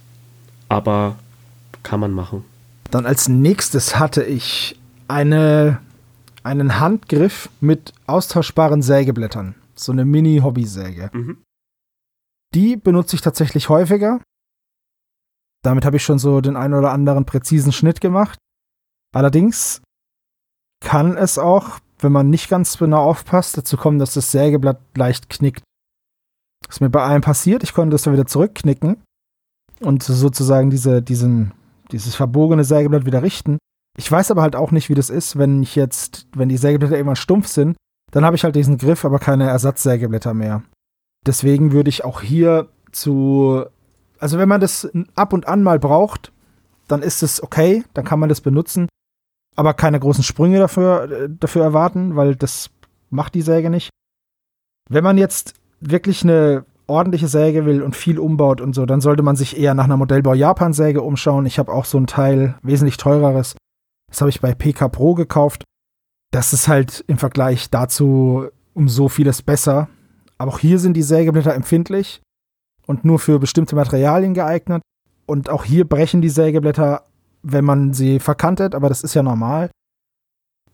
aber 0.69 1.17
kann 1.83 2.01
man 2.01 2.13
machen. 2.13 2.45
Dann 2.91 3.07
als 3.07 3.29
nächstes 3.29 3.99
hatte 3.99 4.23
ich 4.23 4.79
eine, 5.09 5.81
einen 6.43 6.79
Handgriff 6.79 7.49
mit 7.61 7.93
austauschbaren 8.07 8.83
Sägeblättern. 8.83 9.55
So 9.75 9.93
eine 9.93 10.05
Mini-Hobbysäge. 10.05 11.11
Mhm. 11.13 11.39
Die 12.55 12.77
benutze 12.77 13.17
ich 13.17 13.23
tatsächlich 13.23 13.69
häufiger. 13.69 14.21
Damit 15.63 15.85
habe 15.85 15.97
ich 15.97 16.05
schon 16.05 16.19
so 16.19 16.41
den 16.41 16.57
einen 16.57 16.75
oder 16.75 16.93
anderen 16.93 17.25
präzisen 17.25 17.73
Schnitt 17.73 18.01
gemacht. 18.01 18.39
Allerdings 19.13 19.83
kann 20.81 21.17
es 21.17 21.39
auch, 21.39 21.79
wenn 21.99 22.13
man 22.13 22.31
nicht 22.31 22.49
ganz 22.49 22.79
genau 22.79 23.05
aufpasst, 23.05 23.57
dazu 23.57 23.77
kommen, 23.77 23.99
dass 23.99 24.15
das 24.15 24.31
Sägeblatt 24.31 24.81
leicht 24.97 25.29
knickt. 25.29 25.63
Das 26.67 26.77
ist 26.77 26.81
mir 26.81 26.91
bei 26.91 27.05
einem 27.05 27.23
passiert. 27.23 27.63
Ich 27.63 27.75
konnte 27.75 27.95
das 27.95 28.03
dann 28.03 28.13
wieder 28.13 28.27
zurückknicken 28.27 29.03
und 29.81 30.03
sozusagen 30.03 30.71
diese, 30.71 31.03
diesen, 31.03 31.53
dieses 31.93 32.15
verbogene 32.15 32.65
Sägeblatt 32.65 33.07
wieder 33.07 33.23
richten. 33.23 33.59
Ich 33.97 34.11
weiß 34.11 34.31
aber 34.31 34.43
halt 34.43 34.55
auch 34.55 34.71
nicht, 34.71 34.89
wie 34.89 34.95
das 34.95 35.11
ist, 35.11 35.39
wenn 35.39 35.63
ich 35.63 35.75
jetzt, 35.75 36.27
wenn 36.35 36.49
die 36.49 36.57
Sägeblätter 36.57 36.97
irgendwann 36.97 37.17
stumpf 37.17 37.49
sind, 37.49 37.77
dann 38.13 38.25
habe 38.25 38.37
ich 38.37 38.45
halt 38.45 38.57
diesen 38.57 38.79
Griff, 38.79 39.05
aber 39.05 39.19
keine 39.19 39.49
Ersatzsägeblätter 39.49 40.35
mehr. 40.35 40.63
Deswegen 41.27 41.73
würde 41.73 41.91
ich 41.91 42.05
auch 42.05 42.23
hier 42.23 42.69
zu, 42.93 43.65
also 44.19 44.39
wenn 44.39 44.49
man 44.49 44.61
das 44.61 44.89
ab 45.15 45.33
und 45.33 45.49
an 45.49 45.63
mal 45.63 45.79
braucht, 45.79 46.33
dann 46.87 47.03
ist 47.03 47.23
es 47.23 47.43
okay, 47.43 47.85
dann 47.93 48.05
kann 48.05 48.21
man 48.21 48.29
das 48.29 48.41
benutzen, 48.41 48.89
aber 49.59 49.75
keine 49.75 49.99
großen 49.99 50.23
Sprünge 50.23 50.61
dafür, 50.61 51.11
äh, 51.11 51.29
dafür 51.29 51.65
erwarten, 51.65 52.15
weil 52.15 52.37
das 52.37 52.71
macht 53.11 53.35
die 53.35 53.43
Säge 53.43 53.71
nicht. 53.71 53.91
Wenn 54.89 55.03
man 55.03 55.19
jetzt 55.19 55.55
wirklich 55.81 56.23
eine 56.23 56.65
ordentliche 56.87 57.27
Säge 57.27 57.67
will 57.67 57.83
und 57.83 57.97
viel 57.97 58.21
umbaut 58.21 58.61
und 58.61 58.73
so, 58.73 58.87
dann 58.87 59.01
sollte 59.01 59.25
man 59.25 59.35
sich 59.35 59.59
eher 59.59 59.75
nach 59.75 59.85
einer 59.85 59.97
Modellbau 59.97 60.35
Japan 60.35 60.73
Säge 60.73 61.03
umschauen. 61.03 61.45
Ich 61.45 61.59
habe 61.59 61.73
auch 61.73 61.87
so 61.87 61.99
ein 61.99 62.07
Teil 62.07 62.57
wesentlich 62.63 62.99
teureres. 62.99 63.57
Das 64.09 64.21
habe 64.21 64.31
ich 64.31 64.41
bei 64.41 64.55
PK 64.55 64.89
Pro 64.89 65.15
gekauft. 65.15 65.65
Das 66.31 66.53
ist 66.53 66.69
halt 66.69 67.03
im 67.09 67.19
Vergleich 67.19 67.69
dazu 67.69 68.47
um 68.75 68.89
so 68.89 69.09
vieles 69.09 69.43
besser. 69.43 69.89
Aber 70.39 70.53
auch 70.53 70.61
hier 70.61 70.79
sind 70.79 70.95
die 70.95 71.03
Sägeblätter 71.03 71.53
empfindlich 71.53 72.23
und 72.87 73.05
nur 73.05 73.19
für 73.19 73.41
bestimmte 73.41 73.75
Materialien 73.75 74.35
geeignet. 74.35 74.83
Und 75.27 75.51
auch 75.51 75.65
hier 75.65 75.85
brechen 75.85 76.23
die 76.23 76.29
Sägeblätter, 76.29 77.03
wenn 77.43 77.65
man 77.65 77.93
sie 77.93 78.21
verkantet, 78.21 78.75
aber 78.75 78.89
das 78.89 79.03
ist 79.03 79.15
ja 79.15 79.23
normal. 79.23 79.71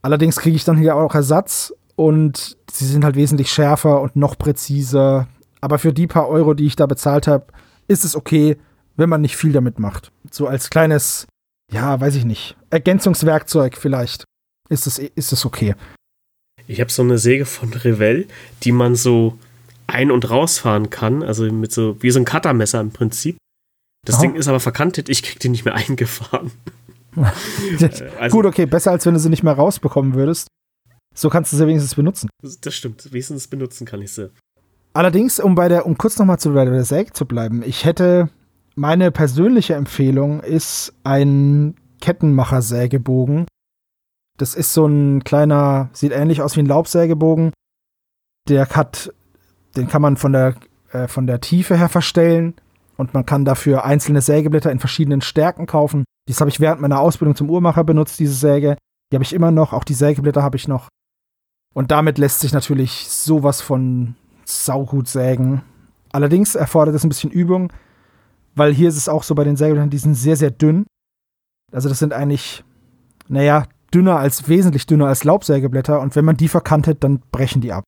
Allerdings 0.02 0.36
kriege 0.36 0.56
ich 0.56 0.64
dann 0.64 0.76
hier 0.76 0.96
auch 0.96 1.14
Ersatz 1.14 1.72
und 1.96 2.56
sie 2.70 2.86
sind 2.86 3.04
halt 3.04 3.16
wesentlich 3.16 3.50
schärfer 3.50 4.00
und 4.00 4.16
noch 4.16 4.36
präziser. 4.36 5.28
Aber 5.60 5.78
für 5.78 5.92
die 5.92 6.06
paar 6.06 6.28
Euro, 6.28 6.54
die 6.54 6.66
ich 6.66 6.76
da 6.76 6.86
bezahlt 6.86 7.26
habe, 7.26 7.46
ist 7.88 8.04
es 8.04 8.16
okay, 8.16 8.58
wenn 8.96 9.08
man 9.08 9.20
nicht 9.20 9.36
viel 9.36 9.52
damit 9.52 9.78
macht. 9.78 10.12
So 10.30 10.46
als 10.46 10.70
kleines, 10.70 11.26
ja, 11.72 12.00
weiß 12.00 12.16
ich 12.16 12.24
nicht, 12.24 12.56
Ergänzungswerkzeug 12.70 13.76
vielleicht 13.76 14.24
ist 14.68 14.86
es, 14.86 14.98
ist 14.98 15.32
es 15.32 15.44
okay. 15.44 15.74
Ich 16.66 16.80
habe 16.80 16.90
so 16.90 17.02
eine 17.02 17.18
Säge 17.18 17.44
von 17.44 17.72
Revell, 17.72 18.26
die 18.62 18.72
man 18.72 18.94
so 18.94 19.38
ein- 19.86 20.10
und 20.10 20.30
rausfahren 20.30 20.90
kann, 20.90 21.22
also 21.22 21.44
mit 21.44 21.72
so 21.72 22.02
wie 22.02 22.10
so 22.10 22.18
ein 22.18 22.24
Cuttermesser 22.24 22.80
im 22.80 22.90
Prinzip. 22.90 23.36
Das 24.04 24.16
Aha. 24.16 24.22
Ding 24.22 24.34
ist 24.34 24.48
aber 24.48 24.60
verkantet, 24.60 25.08
ich 25.08 25.22
krieg 25.22 25.40
den 25.40 25.52
nicht 25.52 25.64
mehr 25.64 25.74
eingefahren. 25.74 26.50
also, 28.18 28.36
Gut, 28.36 28.46
okay, 28.46 28.66
besser 28.66 28.90
als 28.90 29.06
wenn 29.06 29.14
du 29.14 29.20
sie 29.20 29.28
nicht 29.28 29.42
mehr 29.42 29.54
rausbekommen 29.54 30.14
würdest. 30.14 30.48
So 31.14 31.30
kannst 31.30 31.52
du 31.52 31.56
sie 31.56 31.66
wenigstens 31.66 31.94
benutzen. 31.94 32.28
Das 32.42 32.74
stimmt, 32.74 33.12
wenigstens 33.12 33.46
benutzen 33.46 33.86
kann 33.86 34.02
ich 34.02 34.12
sie. 34.12 34.30
Allerdings, 34.92 35.38
um 35.38 35.54
bei 35.54 35.68
der, 35.68 35.86
um 35.86 35.96
kurz 35.96 36.18
nochmal 36.18 36.38
zu 36.38 36.52
bei 36.52 36.64
der 36.64 36.84
Säge 36.84 37.12
zu 37.12 37.24
bleiben, 37.24 37.62
ich 37.64 37.84
hätte 37.84 38.30
meine 38.74 39.12
persönliche 39.12 39.74
Empfehlung 39.74 40.40
ist 40.40 40.92
ein 41.04 41.76
Kettenmacher-Sägebogen. 42.00 43.46
Das 44.36 44.56
ist 44.56 44.72
so 44.72 44.86
ein 44.86 45.22
kleiner, 45.22 45.90
sieht 45.92 46.12
ähnlich 46.12 46.42
aus 46.42 46.56
wie 46.56 46.60
ein 46.60 46.66
Laubsägebogen. 46.66 47.52
Der 48.48 48.68
hat, 48.68 49.12
den 49.76 49.86
kann 49.86 50.02
man 50.02 50.16
von 50.16 50.32
der, 50.32 50.56
äh, 50.90 51.06
von 51.06 51.28
der 51.28 51.40
Tiefe 51.40 51.78
her 51.78 51.88
verstellen 51.88 52.54
und 52.96 53.14
man 53.14 53.26
kann 53.26 53.44
dafür 53.44 53.84
einzelne 53.84 54.20
Sägeblätter 54.20 54.70
in 54.70 54.78
verschiedenen 54.78 55.20
Stärken 55.20 55.66
kaufen. 55.66 56.04
Dies 56.28 56.40
habe 56.40 56.50
ich 56.50 56.60
während 56.60 56.80
meiner 56.80 57.00
Ausbildung 57.00 57.36
zum 57.36 57.50
Uhrmacher 57.50 57.84
benutzt, 57.84 58.18
diese 58.18 58.34
Säge. 58.34 58.76
Die 59.10 59.16
habe 59.16 59.24
ich 59.24 59.32
immer 59.32 59.50
noch, 59.50 59.72
auch 59.72 59.84
die 59.84 59.94
Sägeblätter 59.94 60.42
habe 60.42 60.56
ich 60.56 60.68
noch. 60.68 60.88
Und 61.74 61.90
damit 61.90 62.18
lässt 62.18 62.40
sich 62.40 62.52
natürlich 62.52 63.08
sowas 63.08 63.60
von 63.60 64.14
saugut 64.44 65.08
sägen. 65.08 65.62
Allerdings 66.12 66.54
erfordert 66.54 66.94
es 66.94 67.04
ein 67.04 67.08
bisschen 67.08 67.30
Übung, 67.30 67.72
weil 68.54 68.72
hier 68.72 68.88
ist 68.88 68.96
es 68.96 69.08
auch 69.08 69.24
so 69.24 69.34
bei 69.34 69.44
den 69.44 69.56
Sägeblättern, 69.56 69.90
die 69.90 69.98
sind 69.98 70.14
sehr, 70.14 70.36
sehr 70.36 70.52
dünn. 70.52 70.86
Also 71.72 71.88
das 71.88 71.98
sind 71.98 72.12
eigentlich, 72.12 72.62
naja, 73.28 73.64
dünner 73.92 74.18
als, 74.18 74.48
wesentlich 74.48 74.86
dünner 74.86 75.06
als 75.06 75.24
Laubsägeblätter 75.24 76.00
und 76.00 76.14
wenn 76.14 76.24
man 76.24 76.36
die 76.36 76.48
verkantet, 76.48 77.02
dann 77.02 77.20
brechen 77.32 77.60
die 77.60 77.72
ab. 77.72 77.84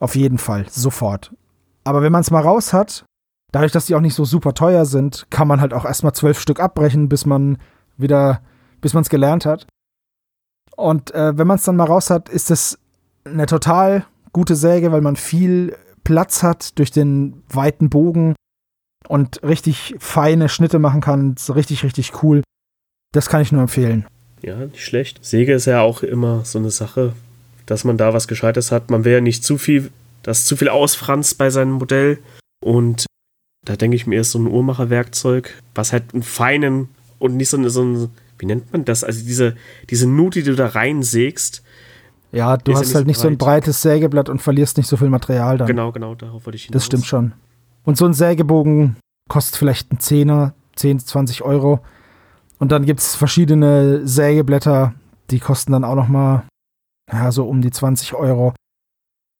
Auf 0.00 0.16
jeden 0.16 0.38
Fall, 0.38 0.66
sofort. 0.68 1.32
Aber 1.84 2.02
wenn 2.02 2.12
man 2.12 2.22
es 2.22 2.30
mal 2.30 2.42
raus 2.42 2.72
hat, 2.72 3.04
dadurch, 3.52 3.72
dass 3.72 3.86
die 3.86 3.94
auch 3.94 4.00
nicht 4.00 4.14
so 4.14 4.24
super 4.24 4.54
teuer 4.54 4.84
sind, 4.84 5.26
kann 5.30 5.48
man 5.48 5.60
halt 5.60 5.74
auch 5.74 5.84
erstmal 5.84 6.12
zwölf 6.12 6.40
Stück 6.40 6.60
abbrechen, 6.60 7.08
bis 7.08 7.26
man 7.26 7.58
wieder, 7.96 8.40
bis 8.80 8.94
man 8.94 9.02
es 9.02 9.08
gelernt 9.08 9.46
hat. 9.46 9.66
Und 10.76 11.14
äh, 11.14 11.36
wenn 11.36 11.46
man 11.46 11.56
es 11.56 11.64
dann 11.64 11.76
mal 11.76 11.84
raus 11.84 12.10
hat, 12.10 12.28
ist 12.28 12.50
es 12.50 12.78
eine 13.24 13.46
total 13.46 14.06
gute 14.32 14.56
Säge, 14.56 14.92
weil 14.92 15.02
man 15.02 15.16
viel 15.16 15.76
Platz 16.04 16.42
hat 16.42 16.78
durch 16.78 16.90
den 16.90 17.42
weiten 17.48 17.90
Bogen 17.90 18.34
und 19.08 19.42
richtig 19.42 19.94
feine 19.98 20.48
Schnitte 20.48 20.78
machen 20.78 21.00
kann. 21.00 21.34
Richtig, 21.54 21.84
richtig 21.84 22.22
cool. 22.22 22.42
Das 23.12 23.28
kann 23.28 23.42
ich 23.42 23.52
nur 23.52 23.62
empfehlen. 23.62 24.06
Ja, 24.42 24.56
nicht 24.56 24.84
schlecht. 24.84 25.24
Säge 25.24 25.52
ist 25.52 25.66
ja 25.66 25.82
auch 25.82 26.02
immer 26.02 26.44
so 26.44 26.58
eine 26.58 26.70
Sache, 26.70 27.12
dass 27.66 27.84
man 27.84 27.96
da 27.96 28.14
was 28.14 28.28
Gescheites 28.28 28.72
hat. 28.72 28.90
Man 28.90 29.04
will 29.04 29.12
ja 29.12 29.20
nicht 29.20 29.44
zu 29.44 29.58
viel, 29.58 29.90
dass 30.22 30.46
zu 30.46 30.56
viel 30.56 30.68
ausfranst 30.68 31.36
bei 31.36 31.50
seinem 31.50 31.72
Modell. 31.72 32.18
Und 32.64 33.06
da 33.64 33.76
denke 33.76 33.96
ich 33.96 34.06
mir, 34.06 34.20
ist 34.20 34.32
so 34.32 34.38
ein 34.38 34.46
Uhrmacherwerkzeug, 34.46 35.54
was 35.74 35.92
halt 35.92 36.14
einen 36.14 36.22
feinen 36.22 36.88
und 37.18 37.36
nicht 37.36 37.50
so, 37.50 37.56
eine, 37.56 37.70
so 37.70 37.82
ein, 37.82 38.08
wie 38.38 38.46
nennt 38.46 38.72
man 38.72 38.84
das? 38.84 39.04
Also 39.04 39.24
diese, 39.24 39.56
diese 39.90 40.08
Nut, 40.08 40.34
die 40.34 40.42
du 40.42 40.54
da 40.54 40.68
reinsägst. 40.68 41.62
Ja, 42.32 42.56
du 42.56 42.74
hast 42.74 42.90
ja 42.90 42.96
halt 42.96 43.06
nicht 43.06 43.16
breit. 43.16 43.22
so 43.22 43.28
ein 43.28 43.38
breites 43.38 43.82
Sägeblatt 43.82 44.28
und 44.28 44.40
verlierst 44.40 44.76
nicht 44.76 44.86
so 44.86 44.96
viel 44.96 45.08
Material 45.08 45.58
dann. 45.58 45.66
Genau, 45.66 45.92
genau, 45.92 46.14
darauf 46.14 46.46
wollte 46.46 46.56
ich 46.56 46.64
hinaus. 46.64 46.74
Das 46.74 46.86
stimmt 46.86 47.06
schon. 47.06 47.32
Und 47.84 47.96
so 47.96 48.06
ein 48.06 48.14
Sägebogen 48.14 48.96
kostet 49.28 49.56
vielleicht 49.56 49.90
einen 49.90 50.00
Zehner, 50.00 50.54
10, 50.76 51.00
20 51.00 51.42
Euro. 51.42 51.80
Und 52.58 52.72
dann 52.72 52.84
gibt 52.84 53.00
es 53.00 53.14
verschiedene 53.14 54.06
Sägeblätter, 54.06 54.94
die 55.30 55.40
kosten 55.40 55.72
dann 55.72 55.84
auch 55.84 55.94
noch 55.94 56.08
mal 56.08 56.44
ja, 57.12 57.32
so 57.32 57.44
um 57.44 57.62
die 57.62 57.70
20 57.70 58.14
Euro. 58.14 58.54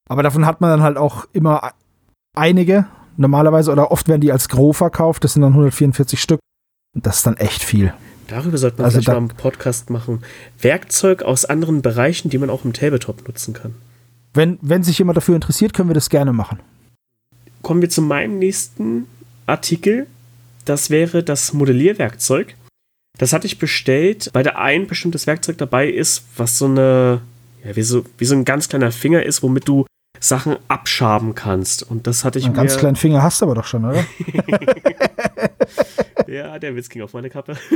Aber 0.09 0.23
davon 0.23 0.47
hat 0.47 0.61
man 0.61 0.71
dann 0.71 0.83
halt 0.83 0.97
auch 0.97 1.27
immer 1.33 1.73
einige, 2.35 2.87
normalerweise 3.21 3.71
oder 3.71 3.93
oft 3.93 4.09
werden 4.09 4.21
die 4.21 4.33
als 4.33 4.49
Gros 4.49 4.77
verkauft, 4.77 5.23
das 5.23 5.35
sind 5.35 5.43
dann 5.43 5.53
144 5.53 6.21
Stück. 6.21 6.41
Das 6.95 7.19
ist 7.19 7.27
dann 7.27 7.37
echt 7.37 7.63
viel. 7.63 7.93
Darüber 8.27 8.59
sollte 8.59 8.79
man 8.79 8.87
also 8.87 8.97
vielleicht 8.97 9.09
mal 9.09 9.17
einen 9.17 9.29
Podcast 9.29 9.91
machen. 9.91 10.23
Werkzeug 10.61 11.23
aus 11.23 11.45
anderen 11.45 11.83
Bereichen, 11.83 12.31
die 12.31 12.39
man 12.39 12.51
auch 12.51 12.65
im 12.65 12.73
Tabletop 12.73 13.27
nutzen 13.27 13.55
kann. 13.55 13.75
Wenn, 14.33 14.59
wenn 14.63 14.83
sich 14.83 14.99
jemand 14.99 15.17
dafür 15.17 15.35
interessiert, 15.35 15.75
können 15.75 15.89
wir 15.89 15.95
das 15.95 16.11
gerne 16.11 16.33
machen. 16.33 16.61
Kommen 17.63 17.83
wir 17.83 17.91
zu 17.91 18.03
meinem 18.03 18.39
nächsten 18.39 19.07
Artikel. 19.47 20.07
Das 20.65 20.91
wäre 20.91 21.23
das 21.23 21.53
Modellierwerkzeug. 21.53 22.55
Das 23.19 23.33
hatte 23.33 23.47
ich 23.47 23.59
bestellt, 23.59 24.31
weil 24.33 24.45
da 24.45 24.53
ein 24.53 24.87
bestimmtes 24.87 25.27
Werkzeug 25.27 25.59
dabei 25.59 25.89
ist, 25.91 26.25
was 26.37 26.57
so 26.57 26.67
eine, 26.67 27.21
ja, 27.65 27.77
wie 27.77 27.83
so, 27.83 28.05
wie 28.17 28.25
so 28.25 28.35
ein 28.35 28.45
ganz 28.45 28.69
kleiner 28.69 28.93
Finger 28.93 29.25
ist, 29.25 29.43
womit 29.43 29.69
du 29.69 29.85
Sachen 30.21 30.57
abschaben 30.69 31.35
kannst. 31.35 31.83
Und 31.83 32.07
das 32.07 32.25
hatte 32.25 32.39
ich 32.39 32.45
Einen 32.45 32.55
mir. 32.55 32.61
ganz 32.61 32.77
kleinen 32.77 32.97
Finger 32.97 33.23
hast 33.23 33.41
du 33.41 33.47
aber 33.47 33.55
doch 33.55 33.65
schon, 33.65 33.85
oder? 33.87 34.05
ja, 36.29 36.59
der 36.59 36.77
Witz 36.77 36.89
ging 36.91 37.03
auf 37.03 37.15
meine 37.15 37.31
Kappe. 37.31 37.57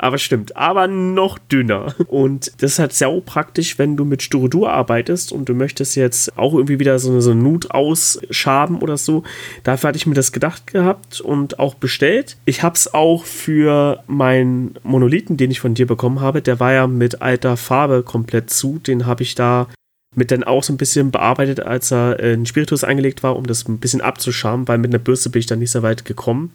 aber 0.00 0.18
stimmt, 0.18 0.56
aber 0.56 0.86
noch 0.86 1.38
dünner. 1.38 1.94
Und 2.06 2.52
das 2.62 2.72
ist 2.72 2.78
halt 2.78 2.92
sehr 2.92 3.10
praktisch, 3.20 3.78
wenn 3.78 3.96
du 3.96 4.04
mit 4.04 4.22
Styrodur 4.22 4.72
arbeitest 4.72 5.30
und 5.30 5.48
du 5.48 5.54
möchtest 5.54 5.94
jetzt 5.94 6.36
auch 6.38 6.54
irgendwie 6.54 6.78
wieder 6.78 6.98
so 6.98 7.10
eine, 7.10 7.20
so 7.20 7.32
eine 7.32 7.42
Nut 7.42 7.70
ausschaben 7.70 8.78
oder 8.78 8.96
so. 8.96 9.24
Dafür 9.62 9.88
hatte 9.88 9.98
ich 9.98 10.06
mir 10.06 10.14
das 10.14 10.32
gedacht 10.32 10.68
gehabt 10.68 11.20
und 11.20 11.58
auch 11.58 11.74
bestellt. 11.74 12.38
Ich 12.46 12.62
habe 12.62 12.74
es 12.74 12.94
auch 12.94 13.24
für 13.24 14.02
meinen 14.06 14.74
Monolithen, 14.82 15.36
den 15.36 15.50
ich 15.50 15.60
von 15.60 15.74
dir 15.74 15.86
bekommen 15.86 16.20
habe. 16.20 16.40
Der 16.40 16.60
war 16.60 16.72
ja 16.72 16.86
mit 16.86 17.20
alter 17.20 17.56
Farbe 17.56 18.02
komplett 18.02 18.50
zu. 18.50 18.78
Den 18.78 19.04
habe 19.06 19.22
ich 19.22 19.34
da 19.34 19.68
mit 20.16 20.30
dann 20.30 20.44
auch 20.44 20.62
so 20.62 20.72
ein 20.72 20.78
bisschen 20.78 21.10
bearbeitet, 21.10 21.60
als 21.60 21.92
er 21.92 22.18
in 22.18 22.46
Spiritus 22.46 22.84
eingelegt 22.84 23.22
war, 23.22 23.36
um 23.36 23.46
das 23.46 23.68
ein 23.68 23.78
bisschen 23.78 24.00
abzuschaben, 24.00 24.66
weil 24.66 24.78
mit 24.78 24.90
einer 24.90 24.98
Bürste 24.98 25.30
bin 25.30 25.40
ich 25.40 25.46
dann 25.46 25.60
nicht 25.60 25.70
so 25.70 25.82
weit 25.82 26.04
gekommen. 26.04 26.52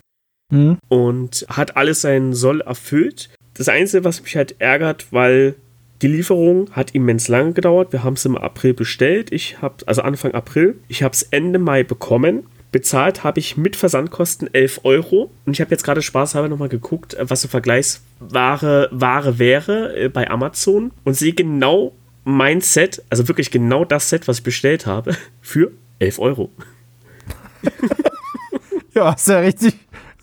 Mhm. 0.51 0.77
Und 0.89 1.45
hat 1.49 1.77
alles 1.77 2.01
seinen 2.01 2.33
Soll 2.33 2.61
erfüllt. 2.61 3.29
Das 3.55 3.69
Einzige, 3.69 4.03
was 4.03 4.21
mich 4.21 4.35
halt 4.35 4.55
ärgert, 4.59 5.07
weil 5.11 5.55
die 6.01 6.07
Lieferung 6.07 6.69
hat 6.71 6.91
immens 6.91 7.27
lange 7.27 7.53
gedauert. 7.53 7.93
Wir 7.93 8.03
haben 8.03 8.13
es 8.13 8.25
im 8.25 8.37
April 8.37 8.73
bestellt. 8.73 9.31
Ich 9.31 9.61
habe, 9.61 9.75
also 9.85 10.01
Anfang 10.01 10.33
April. 10.33 10.75
Ich 10.87 11.03
habe 11.03 11.13
es 11.13 11.23
Ende 11.23 11.57
Mai 11.57 11.83
bekommen. 11.83 12.43
Bezahlt 12.71 13.23
habe 13.23 13.39
ich 13.39 13.55
mit 13.55 13.77
Versandkosten 13.77 14.53
11 14.53 14.81
Euro. 14.83 15.31
Und 15.45 15.53
ich 15.53 15.61
habe 15.61 15.71
jetzt 15.71 15.83
gerade 15.83 16.01
spaßhalber 16.01 16.49
nochmal 16.49 16.67
geguckt, 16.67 17.15
was 17.19 17.41
so 17.41 17.47
Vergleichsware 17.47 18.89
Ware 18.91 19.39
wäre 19.39 19.97
äh, 19.97 20.09
bei 20.09 20.29
Amazon. 20.29 20.91
Und 21.05 21.13
sehe 21.13 21.31
genau 21.31 21.93
mein 22.25 22.59
Set, 22.59 23.01
also 23.09 23.29
wirklich 23.29 23.51
genau 23.51 23.85
das 23.85 24.09
Set, 24.09 24.27
was 24.27 24.39
ich 24.39 24.43
bestellt 24.43 24.85
habe, 24.85 25.15
für 25.41 25.71
11 25.99 26.19
Euro. 26.19 26.51
ja, 28.93 29.13
ist 29.13 29.27
ja 29.29 29.39
richtig, 29.39 29.75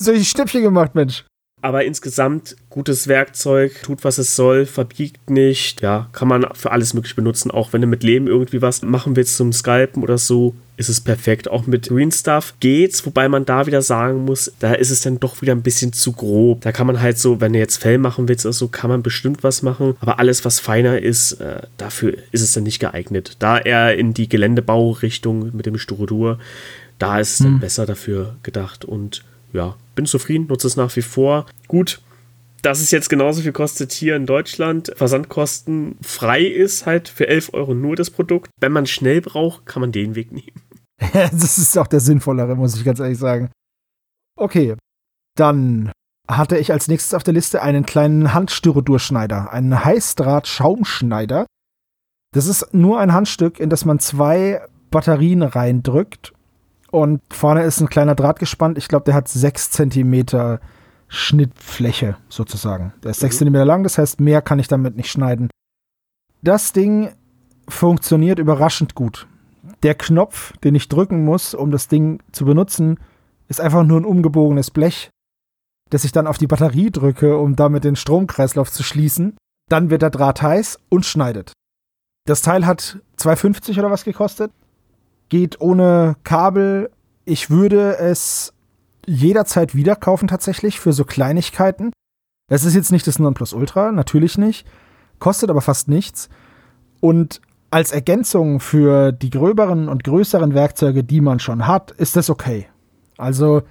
solche 0.02 0.24
Schnäppchen 0.24 0.62
gemacht, 0.62 0.94
Mensch. 0.94 1.24
Aber 1.64 1.84
insgesamt 1.84 2.56
gutes 2.70 3.06
Werkzeug, 3.06 3.82
tut 3.84 4.02
was 4.02 4.18
es 4.18 4.34
soll, 4.34 4.66
verbiegt 4.66 5.30
nicht. 5.30 5.80
Ja, 5.80 6.08
kann 6.10 6.26
man 6.26 6.44
für 6.54 6.72
alles 6.72 6.92
möglich 6.92 7.14
benutzen. 7.14 7.52
Auch 7.52 7.72
wenn 7.72 7.80
du 7.80 7.86
mit 7.86 8.02
Leben 8.02 8.26
irgendwie 8.26 8.60
was 8.60 8.82
machen 8.82 9.14
willst 9.14 9.36
zum 9.36 9.52
Skypen 9.52 10.02
oder 10.02 10.18
so, 10.18 10.56
ist 10.76 10.88
es 10.88 11.00
perfekt. 11.00 11.48
Auch 11.48 11.68
mit 11.68 11.88
Green 11.88 12.10
Stuff 12.10 12.54
geht's, 12.58 13.06
wobei 13.06 13.28
man 13.28 13.44
da 13.44 13.66
wieder 13.68 13.80
sagen 13.80 14.24
muss, 14.24 14.52
da 14.58 14.72
ist 14.72 14.90
es 14.90 15.02
dann 15.02 15.20
doch 15.20 15.40
wieder 15.40 15.52
ein 15.52 15.62
bisschen 15.62 15.92
zu 15.92 16.10
grob. 16.10 16.62
Da 16.62 16.72
kann 16.72 16.88
man 16.88 17.00
halt 17.00 17.18
so, 17.18 17.40
wenn 17.40 17.52
du 17.52 17.60
jetzt 17.60 17.76
Fell 17.76 17.98
machen 17.98 18.26
willst 18.26 18.44
oder 18.44 18.52
so, 18.52 18.66
kann 18.66 18.90
man 18.90 19.04
bestimmt 19.04 19.44
was 19.44 19.62
machen. 19.62 19.94
Aber 20.00 20.18
alles, 20.18 20.44
was 20.44 20.58
feiner 20.58 21.00
ist, 21.00 21.34
äh, 21.34 21.62
dafür 21.76 22.14
ist 22.32 22.42
es 22.42 22.52
dann 22.54 22.64
nicht 22.64 22.80
geeignet. 22.80 23.36
Da 23.38 23.58
eher 23.58 23.96
in 23.96 24.14
die 24.14 24.28
Geländebaurichtung 24.28 25.54
mit 25.54 25.66
dem 25.66 25.78
Styrodur, 25.78 26.40
da 26.98 27.20
ist 27.20 27.34
es 27.34 27.38
hm. 27.38 27.46
dann 27.46 27.60
besser 27.60 27.86
dafür 27.86 28.34
gedacht. 28.42 28.84
Und 28.84 29.22
ja, 29.52 29.76
bin 29.94 30.06
zufrieden, 30.06 30.46
nutze 30.48 30.66
es 30.66 30.76
nach 30.76 30.94
wie 30.96 31.02
vor. 31.02 31.46
Gut, 31.68 32.00
dass 32.62 32.80
es 32.80 32.92
jetzt 32.92 33.10
genauso 33.10 33.42
viel 33.42 33.52
kostet 33.52 33.92
hier 33.92 34.14
in 34.16 34.24
Deutschland, 34.24 34.92
Versandkosten 34.94 35.96
frei 36.00 36.42
ist 36.42 36.86
halt 36.86 37.08
für 37.08 37.28
11 37.28 37.54
Euro 37.54 37.74
nur 37.74 37.96
das 37.96 38.10
Produkt. 38.10 38.50
Wenn 38.60 38.72
man 38.72 38.86
schnell 38.86 39.20
braucht, 39.20 39.66
kann 39.66 39.80
man 39.80 39.92
den 39.92 40.14
Weg 40.14 40.32
nehmen. 40.32 40.62
das 41.12 41.58
ist 41.58 41.76
auch 41.76 41.88
der 41.88 42.00
sinnvollere, 42.00 42.54
muss 42.54 42.76
ich 42.76 42.84
ganz 42.84 43.00
ehrlich 43.00 43.18
sagen. 43.18 43.50
Okay, 44.38 44.76
dann 45.36 45.90
hatte 46.28 46.56
ich 46.56 46.72
als 46.72 46.86
nächstes 46.88 47.14
auf 47.14 47.24
der 47.24 47.34
Liste 47.34 47.62
einen 47.62 47.84
kleinen 47.84 48.32
Handstyrodurschneider, 48.32 49.52
einen 49.52 49.84
Heißdraht-Schaumschneider. 49.84 51.46
Das 52.32 52.46
ist 52.46 52.72
nur 52.72 53.00
ein 53.00 53.12
Handstück, 53.12 53.58
in 53.58 53.70
das 53.70 53.84
man 53.84 53.98
zwei 53.98 54.62
Batterien 54.90 55.42
reindrückt 55.42 56.32
und 56.92 57.22
vorne 57.32 57.62
ist 57.62 57.80
ein 57.80 57.88
kleiner 57.88 58.14
Draht 58.14 58.38
gespannt. 58.38 58.76
Ich 58.76 58.86
glaube, 58.86 59.04
der 59.06 59.14
hat 59.14 59.26
sechs 59.26 59.70
Zentimeter 59.70 60.60
Schnittfläche 61.08 62.18
sozusagen. 62.28 62.92
Der 63.02 63.12
ist 63.12 63.20
sechs 63.20 63.36
mhm. 63.36 63.38
Zentimeter 63.38 63.64
lang, 63.64 63.82
das 63.82 63.96
heißt, 63.98 64.20
mehr 64.20 64.42
kann 64.42 64.58
ich 64.58 64.68
damit 64.68 64.94
nicht 64.96 65.10
schneiden. 65.10 65.48
Das 66.42 66.72
Ding 66.72 67.10
funktioniert 67.66 68.38
überraschend 68.38 68.94
gut. 68.94 69.26
Der 69.82 69.94
Knopf, 69.94 70.56
den 70.58 70.74
ich 70.74 70.88
drücken 70.88 71.24
muss, 71.24 71.54
um 71.54 71.70
das 71.70 71.88
Ding 71.88 72.22
zu 72.30 72.44
benutzen, 72.44 72.98
ist 73.48 73.60
einfach 73.60 73.84
nur 73.84 73.98
ein 73.98 74.04
umgebogenes 74.04 74.70
Blech, 74.70 75.10
das 75.88 76.04
ich 76.04 76.12
dann 76.12 76.26
auf 76.26 76.36
die 76.36 76.46
Batterie 76.46 76.90
drücke, 76.90 77.38
um 77.38 77.56
damit 77.56 77.84
den 77.84 77.96
Stromkreislauf 77.96 78.70
zu 78.70 78.82
schließen. 78.82 79.36
Dann 79.70 79.88
wird 79.88 80.02
der 80.02 80.10
Draht 80.10 80.42
heiß 80.42 80.78
und 80.90 81.06
schneidet. 81.06 81.52
Das 82.26 82.42
Teil 82.42 82.66
hat 82.66 83.00
2,50 83.18 83.78
oder 83.78 83.90
was 83.90 84.04
gekostet 84.04 84.52
geht 85.32 85.62
ohne 85.62 86.16
Kabel. 86.24 86.90
Ich 87.24 87.48
würde 87.48 87.96
es 87.96 88.52
jederzeit 89.06 89.74
wieder 89.74 89.96
kaufen 89.96 90.28
tatsächlich 90.28 90.78
für 90.78 90.92
so 90.92 91.06
Kleinigkeiten. 91.06 91.90
Es 92.50 92.66
ist 92.66 92.74
jetzt 92.74 92.92
nicht 92.92 93.06
das 93.06 93.18
Nonplusultra, 93.18 93.92
natürlich 93.92 94.36
nicht. 94.36 94.66
Kostet 95.20 95.48
aber 95.48 95.62
fast 95.62 95.88
nichts. 95.88 96.28
Und 97.00 97.40
als 97.70 97.92
Ergänzung 97.92 98.60
für 98.60 99.10
die 99.10 99.30
gröberen 99.30 99.88
und 99.88 100.04
größeren 100.04 100.52
Werkzeuge, 100.52 101.02
die 101.02 101.22
man 101.22 101.40
schon 101.40 101.66
hat, 101.66 101.92
ist 101.92 102.14
das 102.14 102.28
okay. 102.28 102.68
Also 103.16 103.62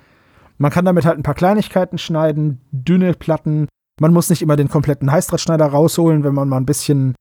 man 0.57 0.71
kann 0.71 0.85
damit 0.85 1.05
halt 1.05 1.19
ein 1.19 1.23
paar 1.23 1.35
Kleinigkeiten 1.35 1.99
schneiden, 1.99 2.59
dünne 2.71 3.13
Platten. 3.13 3.67
Man 3.99 4.13
muss 4.13 4.31
nicht 4.31 4.41
immer 4.41 4.55
den 4.55 4.69
kompletten 4.69 5.11
Heißdrahtschneider 5.11 5.67
rausholen, 5.67 6.23
wenn 6.23 6.33
man 6.33 6.49
mal 6.49 6.57
ein 6.57 6.65
bisschen 6.65 7.13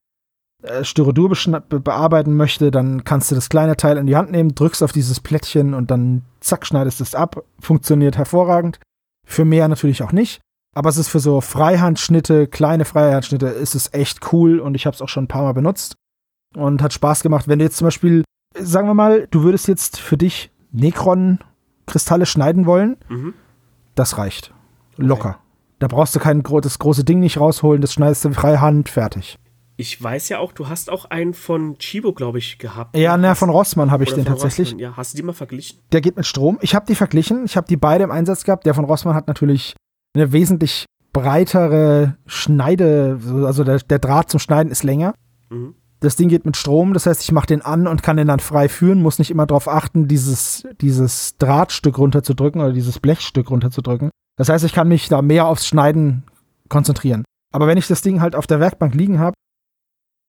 äh, 0.63 0.85
Styrodur 0.85 1.31
be 1.69 1.81
bearbeiten 1.81 2.37
möchte, 2.37 2.71
dann 2.71 3.05
kannst 3.05 3.31
du 3.31 3.35
das 3.35 3.49
kleine 3.49 3.77
Teil 3.77 3.97
in 3.97 4.07
die 4.07 4.17
Hand 4.17 4.31
nehmen, 4.31 4.55
drückst 4.55 4.83
auf 4.83 4.93
dieses 4.93 5.21
Plättchen 5.21 5.75
und 5.75 5.91
dann 5.91 6.23
zack, 6.41 6.67
schneidest 6.67 7.01
es 7.01 7.15
ab. 7.15 7.45
Funktioniert 7.61 8.17
hervorragend. 8.17 8.79
Für 9.27 9.45
mehr 9.45 9.69
natürlich 9.69 10.03
auch 10.03 10.13
nicht. 10.13 10.41
Aber 10.75 10.89
es 10.89 10.97
ist 10.97 11.09
für 11.09 11.21
so 11.21 11.41
Freihandschnitte, 11.41 12.47
kleine 12.47 12.85
Freihandschnitte, 12.85 13.47
ist 13.47 13.75
es 13.75 13.93
echt 13.93 14.33
cool 14.33 14.61
und 14.61 14.75
ich 14.75 14.87
habe 14.87 14.95
es 14.95 15.03
auch 15.03 15.09
schon 15.09 15.25
ein 15.25 15.29
paar 15.29 15.43
Mal 15.43 15.53
benutzt 15.53 15.95
und 16.55 16.83
hat 16.83 16.93
Spaß 16.93 17.23
gemacht. 17.23 17.49
Wenn 17.49 17.59
du 17.59 17.65
jetzt 17.65 17.77
zum 17.77 17.87
Beispiel, 17.87 18.25
sagen 18.59 18.87
wir 18.87 18.95
mal, 18.95 19.27
du 19.31 19.43
würdest 19.43 19.67
jetzt 19.67 19.99
für 19.99 20.17
dich 20.17 20.51
Necron-Kristalle 20.73 22.27
schneiden 22.27 22.67
wollen, 22.67 22.97
mhm. 23.09 23.35
das 23.95 24.19
reicht. 24.19 24.55
Locker. 24.97 25.31
Okay. 25.31 25.39
Da 25.81 25.87
brauchst 25.89 26.15
du 26.15 26.21
kein 26.21 26.43
das 26.43 26.79
große 26.79 27.05
Ding 27.05 27.21
nicht 27.21 27.41
rausholen, 27.41 27.81
das 27.81 27.95
schneidest 27.95 28.25
du 28.25 28.33
freihand, 28.33 28.89
fertig. 28.89 29.39
Ich 29.81 30.03
weiß 30.03 30.29
ja 30.29 30.41
auch, 30.41 30.53
du 30.53 30.69
hast 30.69 30.91
auch 30.91 31.07
einen 31.07 31.33
von 31.33 31.79
Chibo, 31.79 32.13
glaube 32.13 32.37
ich, 32.37 32.59
gehabt. 32.59 32.95
Ja, 32.95 33.17
ne, 33.17 33.35
von 33.35 33.49
Rossmann 33.49 33.91
habe 33.91 34.05
ich 34.05 34.13
den 34.13 34.27
tatsächlich. 34.27 34.73
Rossmann. 34.73 34.79
Ja, 34.79 34.97
hast 34.99 35.15
du 35.15 35.17
die 35.17 35.23
mal 35.23 35.33
verglichen? 35.33 35.81
Der 35.91 36.03
geht 36.03 36.19
mit 36.19 36.27
Strom. 36.27 36.59
Ich 36.61 36.75
habe 36.75 36.85
die 36.85 36.95
verglichen. 36.95 37.47
Ich 37.47 37.57
habe 37.57 37.67
die 37.67 37.79
beide 37.79 38.05
im 38.05 38.11
Einsatz 38.11 38.45
gehabt. 38.45 38.67
Der 38.67 38.75
von 38.75 38.85
Rossmann 38.85 39.15
hat 39.15 39.27
natürlich 39.27 39.75
eine 40.15 40.33
wesentlich 40.33 40.85
breitere 41.15 42.19
Schneide, 42.27 43.19
also 43.47 43.65
der, 43.65 43.79
der 43.79 43.99
Draht 43.99 44.31
zum 44.31 44.39
Schneiden 44.39 44.71
ist 44.71 44.83
länger. 44.83 45.15
Mhm. 45.49 45.77
Das 46.01 46.17
Ding 46.17 46.29
geht 46.29 46.45
mit 46.45 46.59
Strom, 46.59 46.93
das 46.93 47.07
heißt, 47.07 47.23
ich 47.23 47.33
mache 47.33 47.47
den 47.47 47.63
an 47.63 47.87
und 47.87 48.03
kann 48.03 48.19
den 48.19 48.29
dann 48.29 48.41
frei 48.41 48.69
führen, 48.69 49.01
muss 49.01 49.19
nicht 49.19 49.31
immer 49.31 49.47
darauf 49.47 49.67
achten, 49.67 50.09
dieses, 50.09 50.63
dieses 50.83 51.39
Drahtstück 51.39 51.97
runterzudrücken 51.97 52.61
oder 52.61 52.75
dieses 52.75 52.99
Blechstück 52.99 53.51
runterzudrücken. 53.51 54.11
Das 54.37 54.51
heißt, 54.51 54.65
ich 54.65 54.75
kann 54.75 54.89
mich 54.89 55.09
da 55.09 55.23
mehr 55.23 55.47
aufs 55.47 55.67
Schneiden 55.67 56.25
konzentrieren. 56.69 57.25
Aber 57.53 57.67
wenn 57.67 57.79
ich 57.79 57.89
das 57.89 58.03
Ding 58.03 58.21
halt 58.21 58.37
auf 58.37 58.47
der 58.47 58.61
Werkbank 58.61 58.95
liegen 58.95 59.19
habe, 59.19 59.35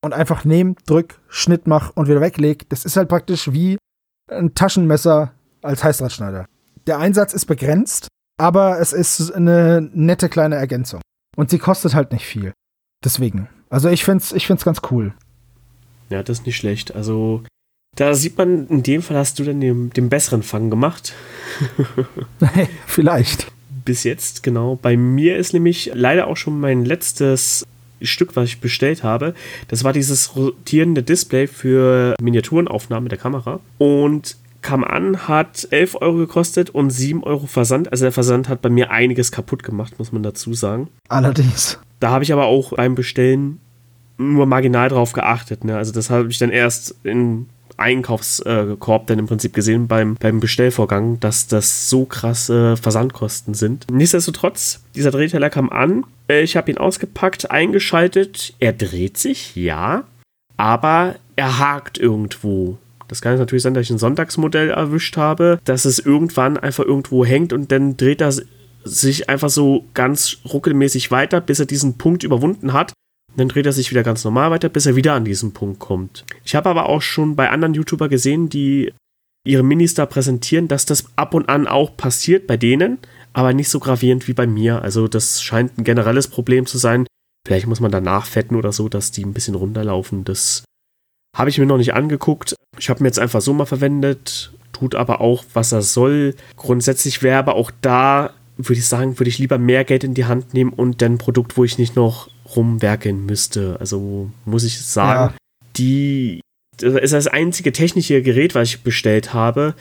und 0.04 0.14
einfach 0.14 0.46
nehm, 0.46 0.76
drück, 0.86 1.20
Schnitt 1.30 1.68
mach 1.68 1.92
und 1.96 2.08
wieder 2.08 2.22
wegleg. 2.22 2.68
Das 2.70 2.86
ist 2.86 2.98
halt 2.98 3.10
praktisch 3.10 3.52
wie 3.52 3.78
ein 4.30 4.54
Taschenmesser 4.54 5.34
als 5.62 5.84
Heißdrahtschneider. 5.84 6.46
Der 6.88 7.00
Einsatz 7.00 7.34
ist 7.34 7.46
begrenzt, 7.46 8.08
aber 8.38 8.80
es 8.80 8.94
ist 8.94 9.32
eine 9.32 9.88
nette 9.94 10.30
kleine 10.30 10.56
Ergänzung. 10.56 11.02
Und 11.36 11.50
sie 11.50 11.60
kostet 11.60 11.94
halt 11.94 12.12
nicht 12.12 12.26
viel. 12.26 12.54
Deswegen. 13.04 13.48
Also 13.70 13.90
ich 13.90 14.04
find's, 14.04 14.32
ich 14.32 14.48
find's 14.48 14.66
ganz 14.66 14.82
cool. 14.90 15.14
Ja, 16.10 16.24
das 16.24 16.40
ist 16.40 16.46
nicht 16.46 16.58
schlecht. 16.58 16.94
Also 16.94 17.44
da 17.96 18.14
sieht 18.16 18.38
man, 18.38 18.68
in 18.68 18.84
dem 18.84 19.02
Fall 19.02 19.18
hast 19.18 19.40
du 19.40 19.44
dann 19.44 19.62
den, 19.62 19.92
den 19.92 20.10
besseren 20.10 20.44
Fang 20.44 20.70
gemacht. 20.70 21.14
Vielleicht. 22.88 23.52
Bis 23.86 24.04
jetzt, 24.04 24.44
genau. 24.44 24.78
Bei 24.82 24.98
mir 24.98 25.38
ist 25.38 25.54
nämlich 25.54 25.92
leider 25.94 26.28
auch 26.28 26.38
schon 26.38 26.60
mein 26.60 26.86
letztes 26.86 27.66
Stück, 28.04 28.36
was 28.36 28.50
ich 28.50 28.62
bestellt 28.62 29.04
habe. 29.04 29.34
Das 29.68 29.84
war 29.84 29.94
dieses 29.94 30.36
rotierende 30.36 31.04
Display 31.04 31.48
für 31.48 32.16
Miniaturenaufnahme 32.22 33.10
der 33.10 33.18
Kamera. 33.18 33.60
Und 33.78 34.36
kam 34.62 34.84
an, 34.84 35.28
hat 35.28 35.68
11 35.72 36.02
Euro 36.02 36.18
gekostet 36.18 36.70
und 36.70 36.92
7 36.92 37.24
Euro 37.24 37.48
Versand. 37.48 37.92
Also 37.92 38.06
der 38.06 38.12
Versand 38.12 38.48
hat 38.48 38.62
bei 38.62 38.70
mir 38.70 38.92
einiges 38.92 39.32
kaputt 39.32 39.64
gemacht, 39.64 39.98
muss 39.98 40.12
man 40.12 40.24
dazu 40.24 40.54
sagen. 40.54 40.90
Allerdings. 41.10 41.80
Da 42.00 42.12
habe 42.12 42.24
ich 42.24 42.32
aber 42.32 42.46
auch 42.46 42.74
beim 42.76 42.96
Bestellen 42.96 43.60
nur 44.18 44.46
marginal 44.46 44.90
drauf 44.90 45.14
geachtet. 45.14 45.64
Ne? 45.64 45.78
Also 45.78 45.92
das 45.92 46.10
habe 46.10 46.30
ich 46.30 46.38
dann 46.38 46.52
erst 46.52 46.96
in 47.04 47.48
Einkaufskorb 47.78 49.08
dann 49.08 49.20
im 49.20 49.26
Prinzip 49.26 49.54
gesehen 49.54 49.88
beim, 49.88 50.16
beim 50.16 50.40
Bestellvorgang, 50.40 51.20
dass 51.20 51.48
das 51.48 51.90
so 51.90 52.06
krasse 52.06 52.78
Versandkosten 52.78 53.54
sind. 53.54 53.88
Nichtsdestotrotz, 53.92 54.82
dieser 54.96 55.12
Drehteller 55.12 55.50
kam 55.50 55.70
an. 55.70 56.06
Äh, 56.32 56.44
ich 56.44 56.56
habe 56.56 56.72
ihn 56.72 56.78
ausgepackt, 56.78 57.52
eingeschaltet. 57.52 58.54
Er 58.60 58.74
dreht 58.74 59.18
sich, 59.18 59.56
ja, 59.56 60.06
aber 60.58 61.16
er 61.36 61.60
hakt 61.60 61.98
irgendwo. 61.98 62.78
Das 63.08 63.22
kann 63.22 63.38
natürlich 63.38 63.64
sein, 63.64 63.74
dass 63.74 63.84
ich 63.84 63.92
ein 63.92 63.98
Sonntagsmodell 63.98 64.70
erwischt 64.70 65.18
habe, 65.18 65.60
dass 65.66 65.84
es 65.84 66.00
irgendwann 66.00 66.58
einfach 66.58 66.86
irgendwo 66.86 67.26
hängt 67.26 67.52
und 67.52 67.72
dann 67.72 67.98
dreht 67.98 68.22
er 68.22 68.34
sich 68.84 69.30
einfach 69.30 69.50
so 69.50 69.86
ganz 69.94 70.38
ruckelmäßig 70.46 71.12
weiter, 71.12 71.42
bis 71.42 71.60
er 71.60 71.66
diesen 71.66 71.98
Punkt 71.98 72.24
überwunden 72.24 72.72
hat. 72.72 72.94
Dann 73.36 73.50
dreht 73.50 73.66
er 73.66 73.74
sich 73.74 73.92
wieder 73.92 74.04
ganz 74.04 74.24
normal 74.24 74.52
weiter, 74.52 74.70
bis 74.70 74.86
er 74.86 74.96
wieder 74.96 75.14
an 75.14 75.26
diesen 75.26 75.54
Punkt 75.54 75.80
kommt. 75.80 76.26
Ich 76.46 76.56
habe 76.56 76.70
aber 76.70 76.88
auch 76.88 77.02
schon 77.02 77.36
bei 77.36 77.50
anderen 77.50 77.74
YouTuber 77.74 78.08
gesehen, 78.08 78.50
die 78.50 78.94
ihre 79.46 79.64
Minis 79.64 79.94
da 79.94 80.06
präsentieren, 80.06 80.68
dass 80.68 80.86
das 80.86 81.06
ab 81.16 81.34
und 81.34 81.50
an 81.50 81.68
auch 81.68 81.98
passiert 81.98 82.48
bei 82.48 82.58
denen, 82.58 83.00
aber 83.34 83.54
nicht 83.54 83.70
so 83.70 83.80
gravierend 83.80 84.28
wie 84.28 84.34
bei 84.34 84.48
mir. 84.48 84.82
Also 84.82 85.08
das 85.08 85.42
scheint 85.42 85.78
ein 85.78 85.84
generelles 85.84 86.28
Problem 86.28 86.66
zu 86.66 86.78
sein. 86.78 87.08
Vielleicht 87.48 87.68
muss 87.68 87.80
man 87.80 87.92
da 87.92 88.02
nachfetten 88.02 88.58
oder 88.58 88.72
so, 88.72 88.90
dass 88.90 89.12
die 89.12 89.24
ein 89.24 89.34
bisschen 89.34 89.56
runterlaufen. 89.56 90.24
Das 90.24 90.64
habe 91.36 91.50
ich 91.50 91.58
mir 91.58 91.66
noch 91.66 91.78
nicht 91.78 91.94
angeguckt. 91.94 92.56
Ich 92.78 92.90
habe 92.90 93.04
mir 93.04 93.10
jetzt 93.10 93.20
einfach 93.20 93.42
so 93.42 93.54
mal 93.54 93.66
verwendet, 93.66 94.52
tut 94.74 94.96
aber 94.96 95.22
auch, 95.22 95.44
was 95.54 95.72
er 95.72 95.82
soll. 95.82 96.36
Grundsätzlich 96.56 97.24
wäre 97.24 97.40
aber 97.40 97.56
auch 97.56 97.72
da, 97.82 98.34
würde 98.58 98.80
ich 98.80 98.88
sagen, 98.88 99.20
würde 99.20 99.30
ich 99.30 99.40
lieber 99.40 99.58
mehr 99.58 99.86
Geld 99.86 100.04
in 100.04 100.14
die 100.14 100.26
Hand 100.26 100.54
nehmen 100.54 100.74
und 100.74 101.02
dann 101.02 101.14
ein 101.14 101.18
Produkt, 101.18 101.58
wo 101.58 101.64
ich 101.64 101.78
nicht 101.78 101.96
noch 101.96 102.30
rumwerkeln 102.56 103.26
müsste. 103.26 103.78
Also 103.80 104.30
muss 104.46 104.64
ich 104.64 104.82
sagen, 104.82 105.34
ja. 105.34 105.38
die 105.78 106.42
das 106.78 106.96
ist 106.96 107.14
das 107.14 107.28
einzige 107.28 107.72
technische 107.72 108.22
Gerät, 108.22 108.56
was 108.56 108.70
ich 108.70 108.82
bestellt 108.82 109.34
habe. 109.34 109.76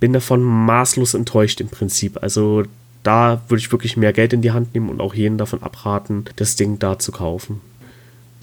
Bin 0.00 0.12
davon 0.12 0.42
maßlos 0.42 1.14
enttäuscht 1.14 1.60
im 1.60 1.68
Prinzip. 1.68 2.22
Also 2.22 2.64
da 3.06 3.40
würde 3.48 3.60
ich 3.60 3.70
wirklich 3.70 3.96
mehr 3.96 4.12
Geld 4.12 4.32
in 4.32 4.42
die 4.42 4.52
Hand 4.52 4.74
nehmen 4.74 4.88
und 4.88 5.00
auch 5.00 5.14
jeden 5.14 5.38
davon 5.38 5.62
abraten, 5.62 6.24
das 6.36 6.56
Ding 6.56 6.78
da 6.78 6.98
zu 6.98 7.12
kaufen. 7.12 7.60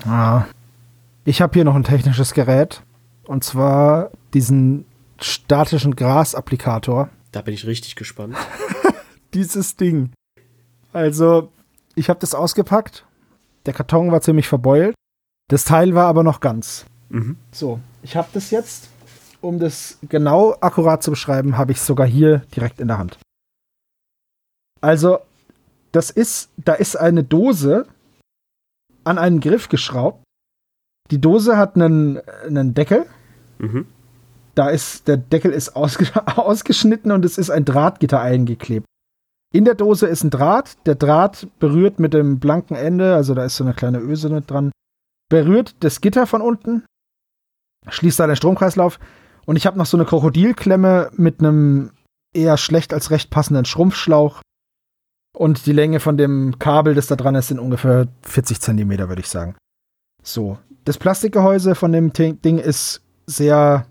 Ah. 0.05 0.45
Ich 1.25 1.41
habe 1.41 1.53
hier 1.53 1.65
noch 1.65 1.75
ein 1.75 1.83
technisches 1.83 2.33
Gerät. 2.33 2.81
Und 3.25 3.43
zwar 3.43 4.11
diesen 4.33 4.85
statischen 5.19 5.95
Grasapplikator. 5.95 7.09
Da 7.31 7.41
bin 7.41 7.53
ich 7.53 7.65
richtig 7.65 7.95
gespannt. 7.95 8.35
dieses 9.33 9.75
Ding. 9.75 10.11
Also, 10.91 11.51
ich 11.95 12.09
habe 12.09 12.19
das 12.19 12.35
ausgepackt. 12.35 13.05
Der 13.65 13.73
Karton 13.73 14.11
war 14.11 14.21
ziemlich 14.21 14.47
verbeult. 14.47 14.95
Das 15.49 15.65
Teil 15.65 15.95
war 15.95 16.07
aber 16.07 16.23
noch 16.23 16.39
ganz. 16.39 16.85
Mhm. 17.09 17.37
So, 17.51 17.79
ich 18.01 18.15
habe 18.15 18.27
das 18.33 18.51
jetzt. 18.51 18.89
Um 19.41 19.59
das 19.59 19.97
genau 20.07 20.55
akkurat 20.61 21.03
zu 21.03 21.11
beschreiben, 21.11 21.57
habe 21.57 21.73
ich 21.73 21.77
es 21.77 21.85
sogar 21.85 22.07
hier 22.07 22.43
direkt 22.55 22.79
in 22.79 22.87
der 22.87 22.97
Hand. 22.97 23.17
Also, 24.83 25.19
das 25.93 26.09
ist, 26.09 26.49
da 26.57 26.73
ist 26.73 26.97
eine 26.97 27.23
Dose 27.23 27.87
an 29.05 29.17
einen 29.17 29.39
Griff 29.39 29.69
geschraubt. 29.69 30.23
Die 31.09 31.21
Dose 31.21 31.55
hat 31.55 31.75
einen, 31.75 32.19
einen 32.45 32.73
Deckel. 32.73 33.05
Mhm. 33.59 33.87
Da 34.55 34.69
ist, 34.69 35.07
der 35.07 35.17
Deckel 35.17 35.51
ist 35.51 35.77
ausge 35.77 36.07
ausgeschnitten 36.37 37.11
und 37.13 37.23
es 37.23 37.37
ist 37.37 37.49
ein 37.49 37.63
Drahtgitter 37.63 38.19
eingeklebt. 38.19 38.85
In 39.53 39.63
der 39.63 39.75
Dose 39.75 40.07
ist 40.07 40.23
ein 40.23 40.31
Draht. 40.31 40.77
Der 40.85 40.95
Draht 40.95 41.47
berührt 41.59 41.99
mit 41.99 42.13
dem 42.13 42.39
blanken 42.39 42.75
Ende, 42.75 43.15
also 43.15 43.35
da 43.35 43.45
ist 43.45 43.55
so 43.55 43.63
eine 43.63 43.73
kleine 43.73 43.99
Öse 43.99 44.29
mit 44.29 44.51
dran, 44.51 44.71
berührt 45.29 45.75
das 45.79 46.01
Gitter 46.01 46.27
von 46.27 46.41
unten, 46.41 46.83
schließt 47.87 48.19
da 48.19 48.27
den 48.27 48.35
Stromkreislauf. 48.35 48.99
Und 49.45 49.55
ich 49.55 49.65
habe 49.65 49.77
noch 49.77 49.85
so 49.85 49.95
eine 49.95 50.05
Krokodilklemme 50.05 51.11
mit 51.15 51.39
einem 51.39 51.91
eher 52.35 52.57
schlecht 52.57 52.93
als 52.93 53.11
recht 53.11 53.29
passenden 53.29 53.65
Schrumpfschlauch. 53.65 54.41
Und 55.35 55.65
die 55.65 55.71
Länge 55.71 55.99
von 55.99 56.17
dem 56.17 56.59
Kabel, 56.59 56.93
das 56.93 57.07
da 57.07 57.15
dran 57.15 57.35
ist, 57.35 57.47
sind 57.47 57.59
ungefähr 57.59 58.07
40 58.21 58.61
Zentimeter, 58.61 59.09
würde 59.09 59.21
ich 59.21 59.29
sagen. 59.29 59.55
So. 60.21 60.57
Das 60.85 60.97
Plastikgehäuse 60.97 61.75
von 61.75 61.91
dem 61.91 62.11
Ding 62.13 62.59
ist 62.59 63.01
sehr, 63.25 63.87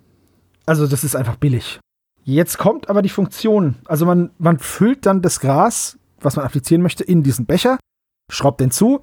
also 0.66 0.86
das 0.86 1.04
ist 1.04 1.16
einfach 1.16 1.36
billig. 1.36 1.80
Jetzt 2.24 2.58
kommt 2.58 2.88
aber 2.88 3.02
die 3.02 3.08
Funktion. 3.08 3.76
Also 3.86 4.06
man, 4.06 4.30
man 4.38 4.58
füllt 4.58 5.06
dann 5.06 5.22
das 5.22 5.40
Gras, 5.40 5.98
was 6.20 6.36
man 6.36 6.44
applizieren 6.44 6.82
möchte, 6.82 7.02
in 7.02 7.22
diesen 7.22 7.46
Becher, 7.46 7.78
schraubt 8.30 8.60
den 8.60 8.70
zu, 8.70 9.00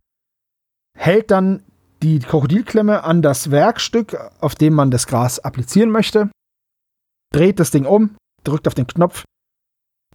hält 0.98 1.32
dann 1.32 1.64
die 2.02 2.20
Krokodilklemme 2.20 3.04
an 3.04 3.22
das 3.22 3.52
Werkstück, 3.52 4.18
auf 4.40 4.56
dem 4.56 4.74
man 4.74 4.92
das 4.92 5.08
Gras 5.08 5.40
applizieren 5.40 5.92
möchte, 5.92 6.30
dreht 7.34 7.60
das 7.60 7.72
Ding 7.72 7.86
um, 7.86 8.16
drückt 8.44 8.68
auf 8.68 8.76
den 8.76 8.88
Knopf, 8.88 9.26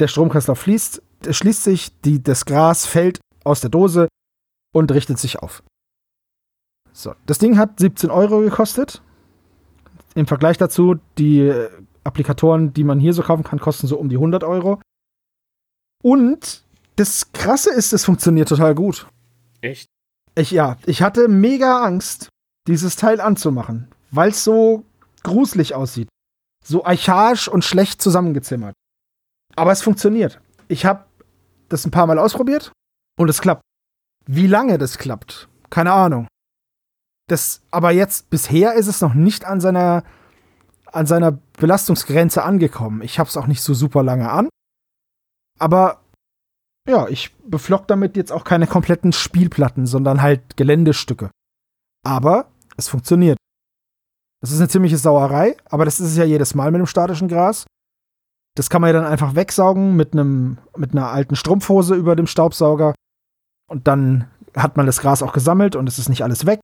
der 0.01 0.09
Stromkreislauf 0.09 0.59
fließt, 0.61 1.03
schließt 1.33 1.65
sich, 1.65 2.01
die, 2.01 2.23
das 2.23 2.45
Gras 2.45 2.87
fällt 2.87 3.21
aus 3.45 3.61
der 3.61 3.71
Dose 3.71 4.09
und 4.73 4.93
richtet 4.93 5.19
sich 5.19 5.39
auf. 5.39 5.63
So, 6.93 7.15
das 7.27 7.39
Ding 7.39 7.59
hat 7.59 7.81
17 7.81 8.11
Euro 8.11 8.41
gekostet. 8.41 9.03
Im 10.15 10.27
Vergleich 10.27 10.59
dazu, 10.59 10.97
die 11.19 11.53
Applikatoren, 12.05 12.73
die 12.73 12.85
man 12.85 13.01
hier 13.01 13.13
so 13.13 13.23
kaufen 13.23 13.43
kann, 13.43 13.59
kosten 13.59 13.87
so 13.87 13.99
um 13.99 14.09
die 14.09 14.17
100 14.17 14.45
Euro. 14.45 14.81
Und 16.03 16.65
das 16.97 17.33
Krasse 17.33 17.73
ist, 17.73 17.93
es 17.93 18.05
funktioniert 18.05 18.49
total 18.49 18.75
gut. 18.75 19.09
Echt? 19.61 19.89
Ich, 20.37 20.51
ja, 20.51 20.77
ich 20.87 21.03
hatte 21.03 21.29
mega 21.29 21.83
Angst, 21.85 22.29
dieses 22.69 22.97
Teil 22.97 23.21
anzumachen, 23.21 23.89
weil 24.11 24.31
es 24.31 24.45
so 24.45 24.85
gruselig 25.23 25.75
aussieht. 25.75 26.09
So 26.65 26.85
archaisch 26.85 27.49
und 27.49 27.65
schlecht 27.65 28.01
zusammengezimmert. 28.01 28.75
Aber 29.57 29.73
es 29.73 29.83
funktioniert. 29.83 30.41
Ich 30.69 30.87
habe 30.87 31.05
das 31.69 31.87
ein 31.87 31.91
paar 31.91 32.07
Mal 32.07 32.19
ausprobiert 32.19 32.73
und 33.19 33.29
es 33.29 33.41
klappt. 33.41 33.63
Wie 34.27 34.47
lange 34.47 34.79
das 34.79 34.99
klappt, 34.99 35.49
keine 35.71 35.93
Ahnung. 35.93 36.27
Das, 37.29 37.63
aber 37.71 37.91
jetzt, 37.91 38.31
bisher 38.31 38.75
ist 38.75 38.87
es 38.87 39.01
noch 39.01 39.15
nicht 39.15 39.45
an 39.45 39.61
seiner, 39.61 40.05
an 40.87 41.07
seiner 41.07 41.33
Belastungsgrenze 41.33 42.43
angekommen. 42.43 43.03
Ich 43.03 43.19
habe 43.19 43.29
es 43.29 43.37
auch 43.37 43.47
nicht 43.47 43.63
so 43.63 43.75
super 43.75 44.03
lange 44.03 44.31
an. 44.31 44.49
Aber 45.59 46.01
ja, 46.89 47.09
ich 47.09 47.35
beflock 47.47 47.89
damit 47.89 48.17
jetzt 48.17 48.33
auch 48.33 48.45
keine 48.45 48.67
kompletten 48.67 49.13
Spielplatten, 49.13 49.87
sondern 49.87 50.21
halt 50.21 50.57
Geländestücke. 50.57 51.31
Aber 52.05 52.51
es 52.77 52.89
funktioniert. 52.89 53.39
Das 54.43 54.51
ist 54.53 54.59
eine 54.59 54.69
ziemliche 54.69 54.99
Sauerei, 54.99 55.57
aber 55.65 55.87
das 55.87 56.01
ist 56.01 56.09
es 56.09 56.17
ja 56.19 56.25
jedes 56.25 56.55
Mal 56.55 56.71
mit 56.71 56.81
dem 56.81 56.87
statischen 56.87 57.29
Gras. 57.29 57.65
Das 58.57 58.71
kann 58.71 58.81
man 58.81 58.89
ja 58.89 59.01
dann 59.01 59.11
einfach 59.11 59.35
wegsaugen 59.35 59.97
mit 59.97 60.13
einem 60.13 60.59
mit 60.77 60.93
einer 60.93 61.09
alten 61.09 61.37
Strumpfhose 61.37 61.95
über 61.95 62.15
dem 62.15 62.27
Staubsauger 62.27 62.95
und 63.69 63.89
dann 63.89 64.29
hat 64.57 64.77
man 64.77 64.87
das 64.87 65.01
Gras 65.01 65.23
auch 65.23 65.33
gesammelt 65.33 65.75
und 65.75 65.89
es 65.89 65.99
ist 65.99 66.09
nicht 66.09 66.23
alles 66.23 66.47
weg. 66.47 66.61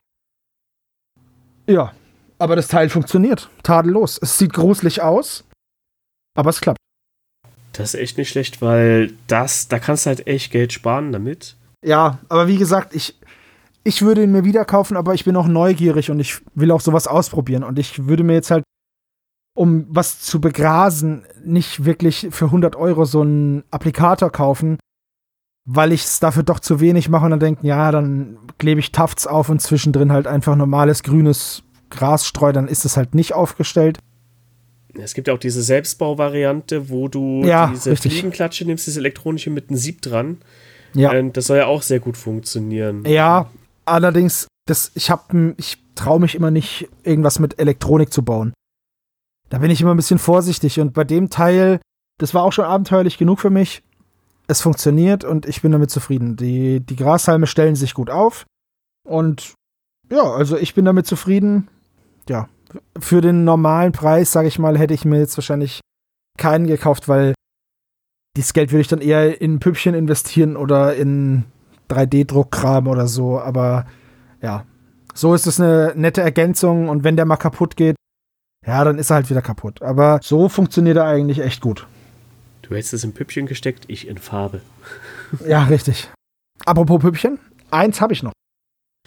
Ja, 1.67 1.91
aber 2.39 2.55
das 2.55 2.67
Teil 2.67 2.89
funktioniert 2.89 3.49
tadellos. 3.63 4.17
Es 4.21 4.37
sieht 4.37 4.53
gruselig 4.53 5.01
aus, 5.01 5.43
aber 6.35 6.49
es 6.49 6.61
klappt. 6.61 6.79
Das 7.73 7.93
ist 7.93 7.99
echt 7.99 8.17
nicht 8.17 8.29
schlecht, 8.29 8.61
weil 8.61 9.13
das, 9.27 9.67
da 9.67 9.79
kannst 9.79 10.05
du 10.05 10.09
halt 10.09 10.27
echt 10.27 10.51
Geld 10.51 10.73
sparen 10.73 11.11
damit. 11.11 11.55
Ja, 11.85 12.19
aber 12.29 12.47
wie 12.47 12.57
gesagt, 12.57 12.95
ich, 12.95 13.17
ich 13.83 14.01
würde 14.01 14.23
ihn 14.23 14.31
mir 14.31 14.43
wieder 14.43 14.65
kaufen, 14.65 14.97
aber 14.97 15.13
ich 15.13 15.25
bin 15.25 15.35
auch 15.35 15.47
neugierig 15.47 16.11
und 16.11 16.19
ich 16.19 16.41
will 16.53 16.71
auch 16.71 16.81
sowas 16.81 17.07
ausprobieren. 17.07 17.63
Und 17.63 17.79
ich 17.79 18.07
würde 18.07 18.23
mir 18.23 18.33
jetzt 18.33 18.51
halt, 18.51 18.63
um 19.53 19.85
was 19.89 20.21
zu 20.21 20.39
begrasen, 20.39 21.23
nicht 21.43 21.85
wirklich 21.85 22.27
für 22.31 22.45
100 22.45 22.75
Euro 22.75 23.05
so 23.05 23.21
einen 23.21 23.63
Applikator 23.71 24.31
kaufen, 24.31 24.77
weil 25.65 25.91
ich 25.91 26.03
es 26.03 26.19
dafür 26.19 26.43
doch 26.43 26.59
zu 26.59 26.79
wenig 26.79 27.09
mache 27.09 27.25
und 27.25 27.31
dann 27.31 27.39
denke, 27.39 27.67
ja, 27.67 27.91
dann 27.91 28.37
klebe 28.57 28.79
ich 28.79 28.91
Tafts 28.91 29.27
auf 29.27 29.49
und 29.49 29.61
zwischendrin 29.61 30.11
halt 30.11 30.27
einfach 30.27 30.55
normales 30.55 31.03
grünes 31.03 31.63
Gras 31.89 32.25
streue, 32.25 32.53
dann 32.53 32.67
ist 32.67 32.85
es 32.85 32.97
halt 32.97 33.13
nicht 33.15 33.33
aufgestellt. 33.33 33.99
Es 34.93 35.13
gibt 35.13 35.27
ja 35.27 35.33
auch 35.33 35.39
diese 35.39 35.61
Selbstbauvariante, 35.61 36.89
wo 36.89 37.07
du 37.07 37.43
Ja, 37.45 37.67
diese 37.73 37.91
richtig. 37.91 38.13
Fliegenklatsche 38.13 38.65
nimmst, 38.65 38.87
diese 38.87 38.99
elektronische 38.99 39.49
mit 39.49 39.69
einem 39.69 39.77
Sieb 39.77 40.01
dran. 40.01 40.37
Ja. 40.93 41.11
Und 41.11 41.37
das 41.37 41.47
soll 41.47 41.57
ja 41.57 41.67
auch 41.67 41.81
sehr 41.81 41.99
gut 41.99 42.17
funktionieren. 42.17 43.05
Ja, 43.05 43.49
allerdings, 43.85 44.47
das, 44.67 44.91
ich 44.95 45.09
hab, 45.09 45.33
ich 45.57 45.77
traue 45.95 46.19
mich 46.19 46.35
immer 46.35 46.51
nicht, 46.51 46.89
irgendwas 47.03 47.39
mit 47.39 47.59
Elektronik 47.59 48.11
zu 48.11 48.23
bauen. 48.23 48.53
Da 49.51 49.57
bin 49.57 49.69
ich 49.69 49.81
immer 49.81 49.93
ein 49.93 49.97
bisschen 49.97 50.17
vorsichtig 50.17 50.79
und 50.79 50.93
bei 50.93 51.03
dem 51.03 51.29
Teil, 51.29 51.81
das 52.19 52.33
war 52.33 52.43
auch 52.43 52.53
schon 52.53 52.63
abenteuerlich 52.63 53.17
genug 53.17 53.41
für 53.41 53.49
mich. 53.49 53.83
Es 54.47 54.61
funktioniert 54.61 55.25
und 55.25 55.45
ich 55.45 55.61
bin 55.61 55.73
damit 55.73 55.91
zufrieden. 55.91 56.37
Die, 56.37 56.79
die 56.79 56.95
Grashalme 56.95 57.47
stellen 57.47 57.75
sich 57.75 57.93
gut 57.93 58.09
auf 58.09 58.45
und 59.05 59.53
ja, 60.09 60.23
also 60.23 60.55
ich 60.55 60.73
bin 60.73 60.85
damit 60.85 61.05
zufrieden. 61.05 61.67
Ja, 62.29 62.47
für 62.97 63.19
den 63.19 63.43
normalen 63.43 63.91
Preis, 63.91 64.31
sage 64.31 64.47
ich 64.47 64.57
mal, 64.57 64.77
hätte 64.77 64.93
ich 64.93 65.03
mir 65.03 65.19
jetzt 65.19 65.35
wahrscheinlich 65.37 65.81
keinen 66.37 66.65
gekauft, 66.65 67.09
weil 67.09 67.33
dieses 68.37 68.53
Geld 68.53 68.71
würde 68.71 68.81
ich 68.81 68.87
dann 68.87 69.01
eher 69.01 69.41
in 69.41 69.59
Püppchen 69.59 69.93
investieren 69.93 70.55
oder 70.55 70.95
in 70.95 71.43
3D-Druckkram 71.89 72.87
oder 72.87 73.07
so. 73.07 73.41
Aber 73.41 73.85
ja, 74.41 74.65
so 75.13 75.33
ist 75.33 75.45
es 75.45 75.59
eine 75.59 75.91
nette 75.97 76.21
Ergänzung 76.21 76.87
und 76.87 77.03
wenn 77.03 77.17
der 77.17 77.25
mal 77.25 77.35
kaputt 77.35 77.75
geht, 77.75 77.97
ja, 78.65 78.83
dann 78.83 78.97
ist 78.97 79.09
er 79.09 79.15
halt 79.15 79.29
wieder 79.29 79.41
kaputt. 79.41 79.81
Aber 79.81 80.19
so 80.23 80.49
funktioniert 80.49 80.97
er 80.97 81.05
eigentlich 81.05 81.39
echt 81.39 81.61
gut. 81.61 81.87
Du 82.61 82.75
hättest 82.75 82.93
es 82.93 83.03
in 83.03 83.13
Püppchen 83.13 83.45
gesteckt, 83.47 83.85
ich 83.87 84.07
in 84.07 84.17
Farbe. 84.17 84.61
Ja, 85.47 85.63
richtig. 85.63 86.09
Apropos 86.65 86.99
Püppchen, 86.99 87.39
eins 87.71 88.01
habe 88.01 88.11
ich 88.13 88.21
noch. 88.21 88.33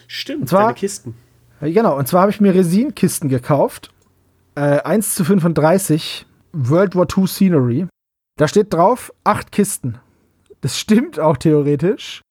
Stimmt, 0.06 0.42
Und 0.42 0.48
zwar- 0.48 0.62
deine 0.64 0.74
Kisten. 0.74 1.14
Genau, 1.60 1.96
und 1.98 2.08
zwar 2.08 2.22
habe 2.22 2.30
ich 2.30 2.40
mir 2.40 2.54
Resinkisten 2.54 3.28
gekauft. 3.28 3.90
Äh, 4.54 4.80
1 4.80 5.14
zu 5.14 5.24
35 5.24 6.26
World 6.52 6.94
War 6.96 7.06
II 7.16 7.26
Scenery. 7.26 7.86
Da 8.38 8.48
steht 8.48 8.72
drauf, 8.74 9.12
acht 9.22 9.52
Kisten. 9.52 9.98
Das 10.62 10.78
stimmt 10.80 11.18
auch 11.20 11.36
theoretisch. 11.36 12.22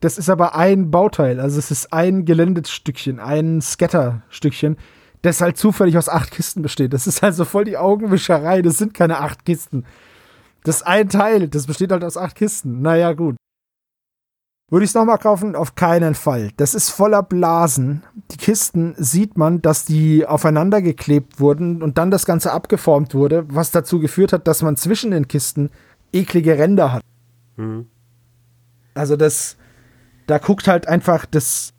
Das 0.00 0.18
ist 0.18 0.28
aber 0.28 0.54
ein 0.54 0.90
Bauteil, 0.90 1.40
also 1.40 1.58
es 1.58 1.70
ist 1.70 1.92
ein 1.92 2.24
Geländestückchen, 2.24 3.20
ein 3.20 3.60
Scatterstückchen, 3.62 4.76
das 5.22 5.40
halt 5.40 5.56
zufällig 5.56 5.96
aus 5.96 6.08
acht 6.08 6.30
Kisten 6.32 6.62
besteht. 6.62 6.92
Das 6.92 7.06
ist 7.06 7.22
also 7.22 7.44
voll 7.44 7.64
die 7.64 7.78
Augenwischerei, 7.78 8.60
das 8.62 8.78
sind 8.78 8.92
keine 8.94 9.18
acht 9.20 9.44
Kisten. 9.44 9.84
Das 10.64 10.76
ist 10.76 10.82
ein 10.82 11.08
Teil, 11.08 11.48
das 11.48 11.66
besteht 11.66 11.90
halt 11.92 12.04
aus 12.04 12.16
acht 12.16 12.36
Kisten. 12.36 12.82
Naja, 12.82 13.12
gut. 13.12 13.36
Würde 14.70 14.84
ich 14.84 14.90
es 14.90 14.94
nochmal 14.94 15.18
kaufen? 15.18 15.54
Auf 15.54 15.74
keinen 15.74 16.14
Fall. 16.14 16.50
Das 16.56 16.74
ist 16.74 16.88
voller 16.88 17.22
Blasen. 17.22 18.04
Die 18.30 18.38
Kisten 18.38 18.94
sieht 18.96 19.36
man, 19.36 19.60
dass 19.60 19.84
die 19.84 20.26
aufeinander 20.26 20.80
geklebt 20.80 21.40
wurden 21.40 21.82
und 21.82 21.98
dann 21.98 22.10
das 22.10 22.24
Ganze 22.24 22.52
abgeformt 22.52 23.14
wurde, 23.14 23.44
was 23.48 23.70
dazu 23.70 23.98
geführt 24.00 24.32
hat, 24.32 24.48
dass 24.48 24.62
man 24.62 24.76
zwischen 24.76 25.10
den 25.10 25.28
Kisten 25.28 25.70
eklige 26.12 26.56
Ränder 26.56 26.92
hat. 26.92 27.02
Hm. 27.56 27.86
Also 28.94 29.16
das, 29.16 29.56
da 30.26 30.38
guckt 30.38 30.68
halt 30.68 30.88
einfach 30.88 31.26
das 31.26 31.74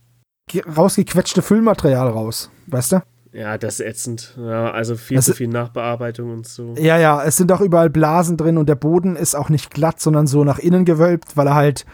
ge- 0.48 0.64
rausgequetschte 0.70 1.42
Füllmaterial 1.42 2.10
raus, 2.10 2.52
weißt 2.68 2.92
du? 2.92 3.04
Ja, 3.34 3.58
das 3.58 3.80
ist 3.80 3.86
ätzend. 3.86 4.38
Ja, 4.38 4.72
also 4.72 4.96
viel 4.96 5.16
Das 5.18 5.26
zu 5.26 5.32
ist- 5.32 5.38
viel 5.38 5.48
Nachbearbeitung 5.48 6.32
und 6.32 6.46
so. 6.48 6.76
Ja, 6.78 6.98
ja, 6.98 7.24
es 7.24 7.36
sind 7.36 7.52
auch 7.52 7.62
überall 7.62 7.90
Blasen 7.90 8.38
drin 8.38 8.58
und 8.58 8.70
der 8.70 8.76
Boden 8.76 9.16
ist 9.16 9.36
auch 9.36 9.50
nicht 9.50 9.72
glatt, 9.74 10.00
sondern 10.00 10.28
so 10.28 10.44
nach 10.44 10.60
innen 10.60 10.86
gewölbt, 10.86 11.36
weil 11.36 11.48
er 11.48 11.56
halt, 11.56 11.86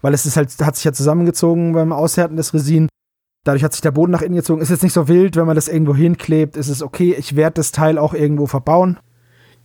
weil 0.00 0.14
es 0.14 0.24
ist 0.24 0.36
halt, 0.36 0.50
hat 0.62 0.76
sich 0.76 0.84
ja 0.84 0.92
zusammengezogen 0.92 1.72
beim 1.74 1.92
Aushärten 1.92 2.36
des 2.36 2.54
Resin. 2.54 2.88
Dadurch 3.44 3.62
hat 3.62 3.72
sich 3.74 3.82
der 3.82 3.90
Boden 3.92 4.10
nach 4.10 4.22
innen 4.22 4.34
gezogen. 4.36 4.60
Ist 4.60 4.70
jetzt 4.70 4.82
nicht 4.82 4.92
so 4.94 5.06
wild, 5.06 5.36
wenn 5.36 5.46
man 5.46 5.54
das 5.54 5.68
irgendwo 5.68 5.94
hinklebt, 5.94 6.56
ist 6.56 6.68
es 6.68 6.82
okay. 6.82 7.14
Ich 7.18 7.36
werde 7.36 7.54
das 7.54 7.72
Teil 7.72 7.98
auch 7.98 8.12
irgendwo 8.14 8.46
verbauen. 8.46 8.98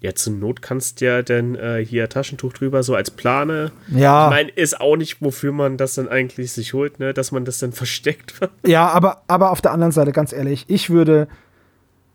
Ja, 0.02 0.16
zur 0.16 0.34
Not 0.34 0.64
kannst 0.64 1.00
du 1.00 1.06
ja 1.06 1.22
dann 1.22 1.54
äh, 1.54 1.86
hier 1.86 2.10
Taschentuch 2.10 2.54
drüber, 2.54 2.82
so 2.82 2.96
als 2.96 3.12
Plane. 3.12 3.72
Ja. 3.88 4.26
Ich 4.26 4.32
meine, 4.32 4.50
ist 4.50 4.82
auch 4.82 4.98
nicht, 4.98 5.22
wofür 5.22 5.52
man 5.52 5.78
das 5.78 5.94
dann 5.94 6.10
eigentlich 6.10 6.52
sich 6.52 6.74
holt, 6.74 7.00
ne? 7.00 7.14
Dass 7.14 7.32
man 7.32 7.46
das 7.46 7.60
dann 7.60 7.72
versteckt. 7.72 8.34
Ja, 8.66 8.88
aber, 8.88 9.22
aber 9.28 9.52
auf 9.52 9.62
der 9.62 9.72
anderen 9.72 9.92
Seite, 9.92 10.12
ganz 10.12 10.34
ehrlich, 10.34 10.66
ich 10.68 10.90
würde 10.90 11.28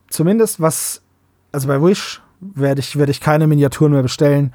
zumindest 0.09 0.61
was, 0.61 1.01
also 1.53 1.69
bei 1.69 1.81
Wish 1.81 2.21
werde 2.41 2.81
ich, 2.81 2.99
werde 2.99 3.13
ich 3.13 3.21
keine 3.21 3.47
Miniaturen 3.47 3.93
mehr 3.93 4.03
bestellen, 4.03 4.53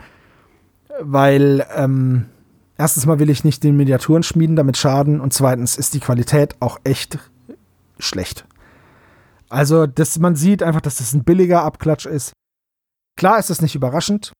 weil 1.00 1.66
ähm, 1.74 2.26
erstens 2.78 3.06
mal 3.06 3.20
will 3.20 3.30
ich 3.30 3.46
nicht 3.46 3.64
den 3.64 3.78
Miniaturen 3.78 4.24
schmieden, 4.24 4.58
damit 4.58 4.76
schaden 4.76 5.22
und 5.22 5.32
zweitens 5.32 5.78
ist 5.78 5.94
die 5.94 6.02
Qualität 6.02 6.56
auch 6.60 6.80
echt 6.84 7.18
schlecht. 7.98 8.46
Also, 9.48 9.88
dass 9.88 10.20
man 10.20 10.36
sieht 10.36 10.64
einfach, 10.64 10.82
dass 10.82 10.98
das 10.98 11.14
ein 11.14 11.24
billiger 11.24 11.64
Abklatsch 11.64 12.06
ist. 12.06 12.34
Klar 13.16 13.40
ist 13.40 13.50
das 13.50 13.62
nicht 13.62 13.76
überraschend, 13.76 14.34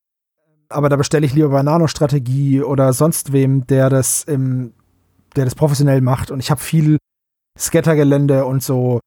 aber 0.68 0.88
da 0.88 0.96
bestelle 0.96 1.26
ich 1.26 1.34
lieber 1.34 1.50
bei 1.50 1.62
Nano-Strategie 1.62 2.62
oder 2.62 2.92
sonst 2.92 3.32
wem, 3.32 3.66
der 3.66 3.90
das 3.90 4.24
im, 4.24 4.72
der 5.36 5.44
das 5.44 5.54
professionell 5.54 6.00
macht. 6.00 6.30
Und 6.30 6.40
ich 6.40 6.50
habe 6.50 6.60
viel 6.60 6.98
Scattergelände 7.58 8.44
und 8.44 8.62
so 8.62 9.00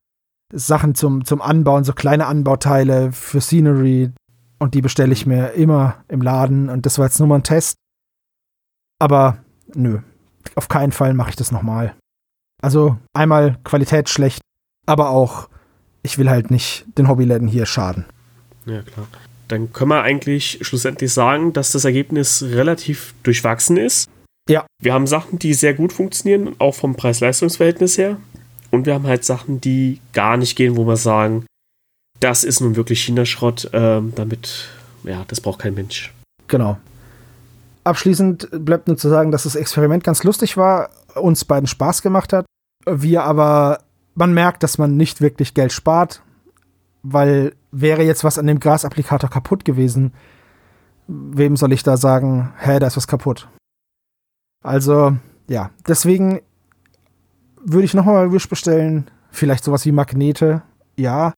Sachen 0.53 0.95
zum, 0.95 1.25
zum 1.25 1.41
Anbauen, 1.41 1.83
so 1.83 1.93
kleine 1.93 2.27
Anbauteile 2.27 3.11
für 3.11 3.41
Scenery. 3.41 4.11
Und 4.59 4.73
die 4.73 4.81
bestelle 4.81 5.13
ich 5.13 5.25
mir 5.25 5.51
immer 5.51 6.03
im 6.07 6.21
Laden. 6.21 6.69
Und 6.69 6.85
das 6.85 6.97
war 6.97 7.05
jetzt 7.05 7.19
nur 7.19 7.27
mal 7.27 7.35
ein 7.35 7.43
Test. 7.43 7.77
Aber 8.99 9.39
nö, 9.73 9.99
auf 10.55 10.67
keinen 10.69 10.91
Fall 10.91 11.13
mache 11.13 11.31
ich 11.31 11.35
das 11.35 11.51
nochmal. 11.51 11.95
Also 12.61 12.97
einmal 13.13 13.57
Qualität 13.63 14.09
schlecht, 14.09 14.41
aber 14.85 15.09
auch, 15.09 15.49
ich 16.03 16.17
will 16.17 16.29
halt 16.29 16.51
nicht 16.51 16.85
den 16.97 17.09
Hobbyläden 17.09 17.47
hier 17.47 17.65
schaden. 17.65 18.05
Ja, 18.65 18.81
klar. 18.81 19.07
Dann 19.47 19.71
können 19.73 19.91
wir 19.91 20.01
eigentlich 20.01 20.59
schlussendlich 20.61 21.13
sagen, 21.13 21.53
dass 21.53 21.71
das 21.71 21.85
Ergebnis 21.85 22.43
relativ 22.43 23.13
durchwachsen 23.23 23.77
ist. 23.77 24.09
Ja. 24.49 24.65
Wir 24.81 24.93
haben 24.93 25.07
Sachen, 25.07 25.39
die 25.39 25.53
sehr 25.53 25.73
gut 25.73 25.93
funktionieren, 25.93 26.55
auch 26.59 26.75
vom 26.75 26.95
Preis-Leistungs-Verhältnis 26.95 27.97
her. 27.97 28.17
Und 28.71 28.85
wir 28.85 28.93
haben 28.93 29.07
halt 29.07 29.23
Sachen, 29.23 29.61
die 29.61 29.99
gar 30.13 30.37
nicht 30.37 30.55
gehen, 30.55 30.75
wo 30.75 30.85
wir 30.85 30.97
sagen, 30.97 31.45
das 32.19 32.43
ist 32.43 32.61
nun 32.61 32.75
wirklich 32.75 33.03
China-Schrott, 33.03 33.69
ähm, 33.73 34.13
damit, 34.15 34.69
ja, 35.03 35.23
das 35.27 35.41
braucht 35.41 35.59
kein 35.59 35.73
Mensch. 35.73 36.13
Genau. 36.47 36.77
Abschließend 37.83 38.49
bleibt 38.65 38.87
nur 38.87 38.97
zu 38.97 39.09
sagen, 39.09 39.31
dass 39.31 39.43
das 39.43 39.55
Experiment 39.55 40.03
ganz 40.03 40.23
lustig 40.23 40.57
war, 40.57 40.89
uns 41.15 41.45
beiden 41.45 41.67
Spaß 41.67 42.01
gemacht 42.01 42.33
hat. 42.33 42.45
Wir 42.87 43.23
aber, 43.23 43.79
man 44.15 44.33
merkt, 44.33 44.63
dass 44.63 44.77
man 44.77 44.97
nicht 44.97 45.21
wirklich 45.21 45.53
Geld 45.53 45.71
spart, 45.71 46.21
weil 47.07 47.55
wäre 47.71 48.03
jetzt 48.03 48.23
was 48.23 48.39
an 48.39 48.47
dem 48.47 48.59
Grasapplikator 48.59 49.29
kaputt 49.29 49.63
gewesen, 49.63 50.13
wem 51.07 51.55
soll 51.55 51.71
ich 51.71 51.83
da 51.83 51.97
sagen, 51.97 52.53
hä, 52.57 52.79
da 52.79 52.87
ist 52.87 52.97
was 52.97 53.07
kaputt. 53.07 53.47
Also, 54.63 55.15
ja, 55.47 55.69
deswegen 55.87 56.41
würde 57.63 57.85
ich 57.85 57.93
nochmal 57.93 58.31
Wish 58.31 58.49
bestellen. 58.49 59.11
Vielleicht 59.29 59.63
sowas 59.63 59.85
wie 59.85 59.91
Magnete, 59.91 60.63
ja. 60.95 61.33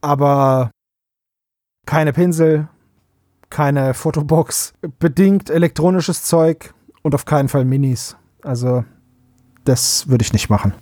Aber 0.00 0.70
keine 1.86 2.14
Pinsel, 2.14 2.68
keine 3.50 3.92
Fotobox, 3.92 4.72
bedingt 4.98 5.50
elektronisches 5.50 6.22
Zeug 6.22 6.72
und 7.02 7.14
auf 7.14 7.26
keinen 7.26 7.48
Fall 7.48 7.66
Minis. 7.66 8.16
Also, 8.42 8.84
das 9.64 10.08
würde 10.08 10.22
ich 10.22 10.32
nicht 10.32 10.48
machen. 10.48 10.72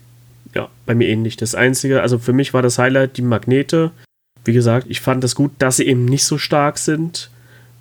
Ja, 0.55 0.69
bei 0.87 0.95
mir 0.95 1.09
ähnlich. 1.09 1.37
Das 1.37 1.55
Einzige, 1.55 2.03
also 2.03 2.19
für 2.19 2.33
mich 2.33 2.55
war 2.55 2.63
das 2.63 2.79
Highlight 2.79 3.17
die 3.17 3.23
Magnete. 3.23 3.91
Wie 4.45 4.53
gesagt, 4.53 4.87
ich 4.89 5.01
fand 5.01 5.23
das 5.25 5.35
gut, 5.35 5.53
dass 5.59 5.77
sie 5.77 5.87
eben 5.87 6.05
nicht 6.05 6.25
so 6.25 6.39
stark 6.39 6.79
sind. 6.79 7.31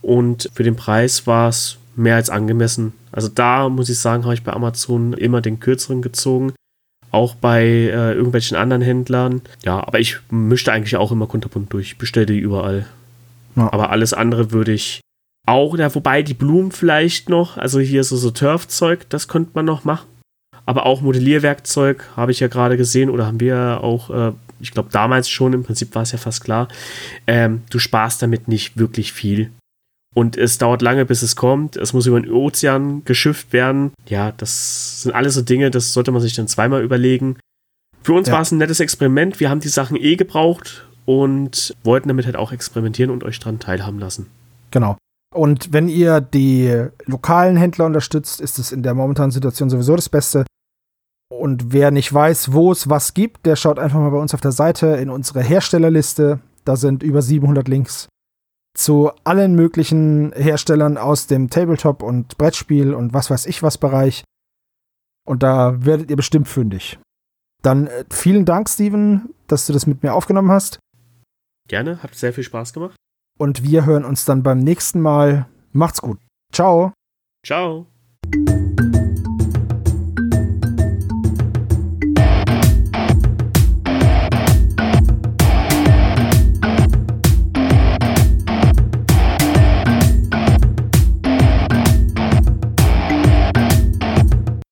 Und 0.01 0.49
für 0.53 0.63
den 0.63 0.75
Preis 0.75 1.27
war 1.27 1.49
es 1.49 1.77
mehr 1.95 2.15
als 2.15 2.29
angemessen. 2.29 2.93
Also 3.11 3.27
da 3.27 3.69
muss 3.69 3.89
ich 3.89 3.97
sagen, 3.97 4.23
habe 4.23 4.33
ich 4.33 4.43
bei 4.43 4.53
Amazon 4.53 5.13
immer 5.13 5.41
den 5.41 5.59
kürzeren 5.59 6.01
gezogen. 6.01 6.53
Auch 7.09 7.35
bei 7.35 7.63
äh, 7.63 8.13
irgendwelchen 8.13 8.57
anderen 8.57 8.81
Händlern. 8.81 9.41
Ja, 9.63 9.85
aber 9.85 9.99
ich 9.99 10.17
mischte 10.29 10.71
eigentlich 10.71 10.97
auch 10.97 11.11
immer 11.11 11.27
kunterbunt 11.27 11.71
durch. 11.73 11.97
Bestelle 11.97 12.25
die 12.25 12.37
überall. 12.37 12.85
Ja. 13.55 13.71
Aber 13.71 13.89
alles 13.89 14.13
andere 14.13 14.51
würde 14.51 14.73
ich 14.73 15.01
auch, 15.45 15.77
ja, 15.77 15.93
wobei 15.95 16.21
die 16.21 16.33
Blumen 16.33 16.71
vielleicht 16.71 17.29
noch, 17.29 17.57
also 17.57 17.79
hier 17.79 18.03
so, 18.03 18.17
so 18.17 18.31
Turfzeug, 18.31 19.09
das 19.09 19.27
könnte 19.27 19.51
man 19.53 19.65
noch 19.65 19.85
machen. 19.85 20.07
Aber 20.67 20.85
auch 20.85 21.01
Modellierwerkzeug 21.01 22.03
habe 22.17 22.31
ich 22.31 22.41
ja 22.41 22.49
gerade 22.49 22.75
gesehen 22.75 23.09
oder 23.09 23.25
haben 23.25 23.39
wir 23.39 23.79
auch, 23.81 24.09
äh, 24.09 24.33
ich 24.59 24.71
glaube 24.71 24.89
damals 24.91 25.29
schon, 25.29 25.53
im 25.53 25.63
Prinzip 25.63 25.95
war 25.95 26.01
es 26.01 26.11
ja 26.11 26.17
fast 26.17 26.43
klar. 26.43 26.67
Ähm, 27.25 27.63
du 27.69 27.79
sparst 27.79 28.21
damit 28.21 28.49
nicht 28.49 28.77
wirklich 28.77 29.13
viel. 29.13 29.49
Und 30.13 30.35
es 30.35 30.57
dauert 30.57 30.81
lange, 30.81 31.05
bis 31.05 31.21
es 31.21 31.35
kommt. 31.35 31.77
Es 31.77 31.93
muss 31.93 32.05
über 32.05 32.19
den 32.19 32.31
Ozean 32.31 33.05
geschifft 33.05 33.53
werden. 33.53 33.91
Ja, 34.07 34.33
das 34.33 35.03
sind 35.03 35.13
alles 35.13 35.35
so 35.35 35.41
Dinge, 35.41 35.71
das 35.71 35.93
sollte 35.93 36.11
man 36.11 36.21
sich 36.21 36.33
dann 36.33 36.47
zweimal 36.47 36.83
überlegen. 36.83 37.37
Für 38.03 38.13
uns 38.13 38.27
ja. 38.27 38.33
war 38.33 38.41
es 38.41 38.51
ein 38.51 38.57
nettes 38.57 38.79
Experiment. 38.79 39.39
Wir 39.39 39.49
haben 39.49 39.61
die 39.61 39.69
Sachen 39.69 39.95
eh 39.95 40.15
gebraucht 40.15 40.85
und 41.05 41.73
wollten 41.83 42.09
damit 42.09 42.25
halt 42.25 42.35
auch 42.35 42.51
experimentieren 42.51 43.11
und 43.11 43.23
euch 43.23 43.39
dran 43.39 43.59
teilhaben 43.59 43.99
lassen. 43.99 44.27
Genau. 44.71 44.97
Und 45.33 45.71
wenn 45.71 45.87
ihr 45.87 46.19
die 46.19 46.87
lokalen 47.05 47.55
Händler 47.55 47.85
unterstützt, 47.85 48.41
ist 48.41 48.59
es 48.59 48.71
in 48.71 48.83
der 48.83 48.95
momentanen 48.95 49.31
Situation 49.31 49.69
sowieso 49.69 49.95
das 49.95 50.09
Beste. 50.09 50.45
Und 51.37 51.71
wer 51.71 51.91
nicht 51.91 52.11
weiß, 52.11 52.53
wo 52.53 52.71
es 52.71 52.89
was 52.89 53.13
gibt, 53.13 53.45
der 53.45 53.55
schaut 53.55 53.79
einfach 53.79 53.99
mal 53.99 54.09
bei 54.09 54.17
uns 54.17 54.33
auf 54.33 54.41
der 54.41 54.51
Seite 54.51 54.87
in 54.87 55.09
unsere 55.09 55.41
Herstellerliste. 55.41 56.39
Da 56.65 56.75
sind 56.75 57.03
über 57.03 57.21
700 57.21 57.67
Links 57.67 58.09
zu 58.77 59.11
allen 59.23 59.55
möglichen 59.55 60.31
Herstellern 60.33 60.97
aus 60.97 61.27
dem 61.27 61.49
Tabletop- 61.49 62.03
und 62.03 62.37
Brettspiel- 62.37 62.93
und 62.93 63.13
was 63.13 63.29
weiß 63.29 63.45
ich 63.47 63.63
was 63.63 63.77
Bereich. 63.77 64.23
Und 65.25 65.43
da 65.43 65.83
werdet 65.83 66.09
ihr 66.09 66.15
bestimmt 66.15 66.47
fündig. 66.47 66.99
Dann 67.63 67.87
äh, 67.87 68.05
vielen 68.11 68.45
Dank, 68.45 68.69
Steven, 68.69 69.33
dass 69.47 69.65
du 69.65 69.73
das 69.73 69.87
mit 69.87 70.03
mir 70.03 70.13
aufgenommen 70.13 70.51
hast. 70.51 70.79
Gerne, 71.67 72.01
hat 72.01 72.15
sehr 72.15 72.33
viel 72.33 72.43
Spaß 72.43 72.73
gemacht. 72.73 72.95
Und 73.37 73.63
wir 73.63 73.85
hören 73.85 74.05
uns 74.05 74.25
dann 74.25 74.43
beim 74.43 74.59
nächsten 74.59 75.01
Mal. 75.01 75.47
Macht's 75.73 76.01
gut. 76.01 76.19
Ciao. 76.51 76.93
Ciao. 77.45 77.87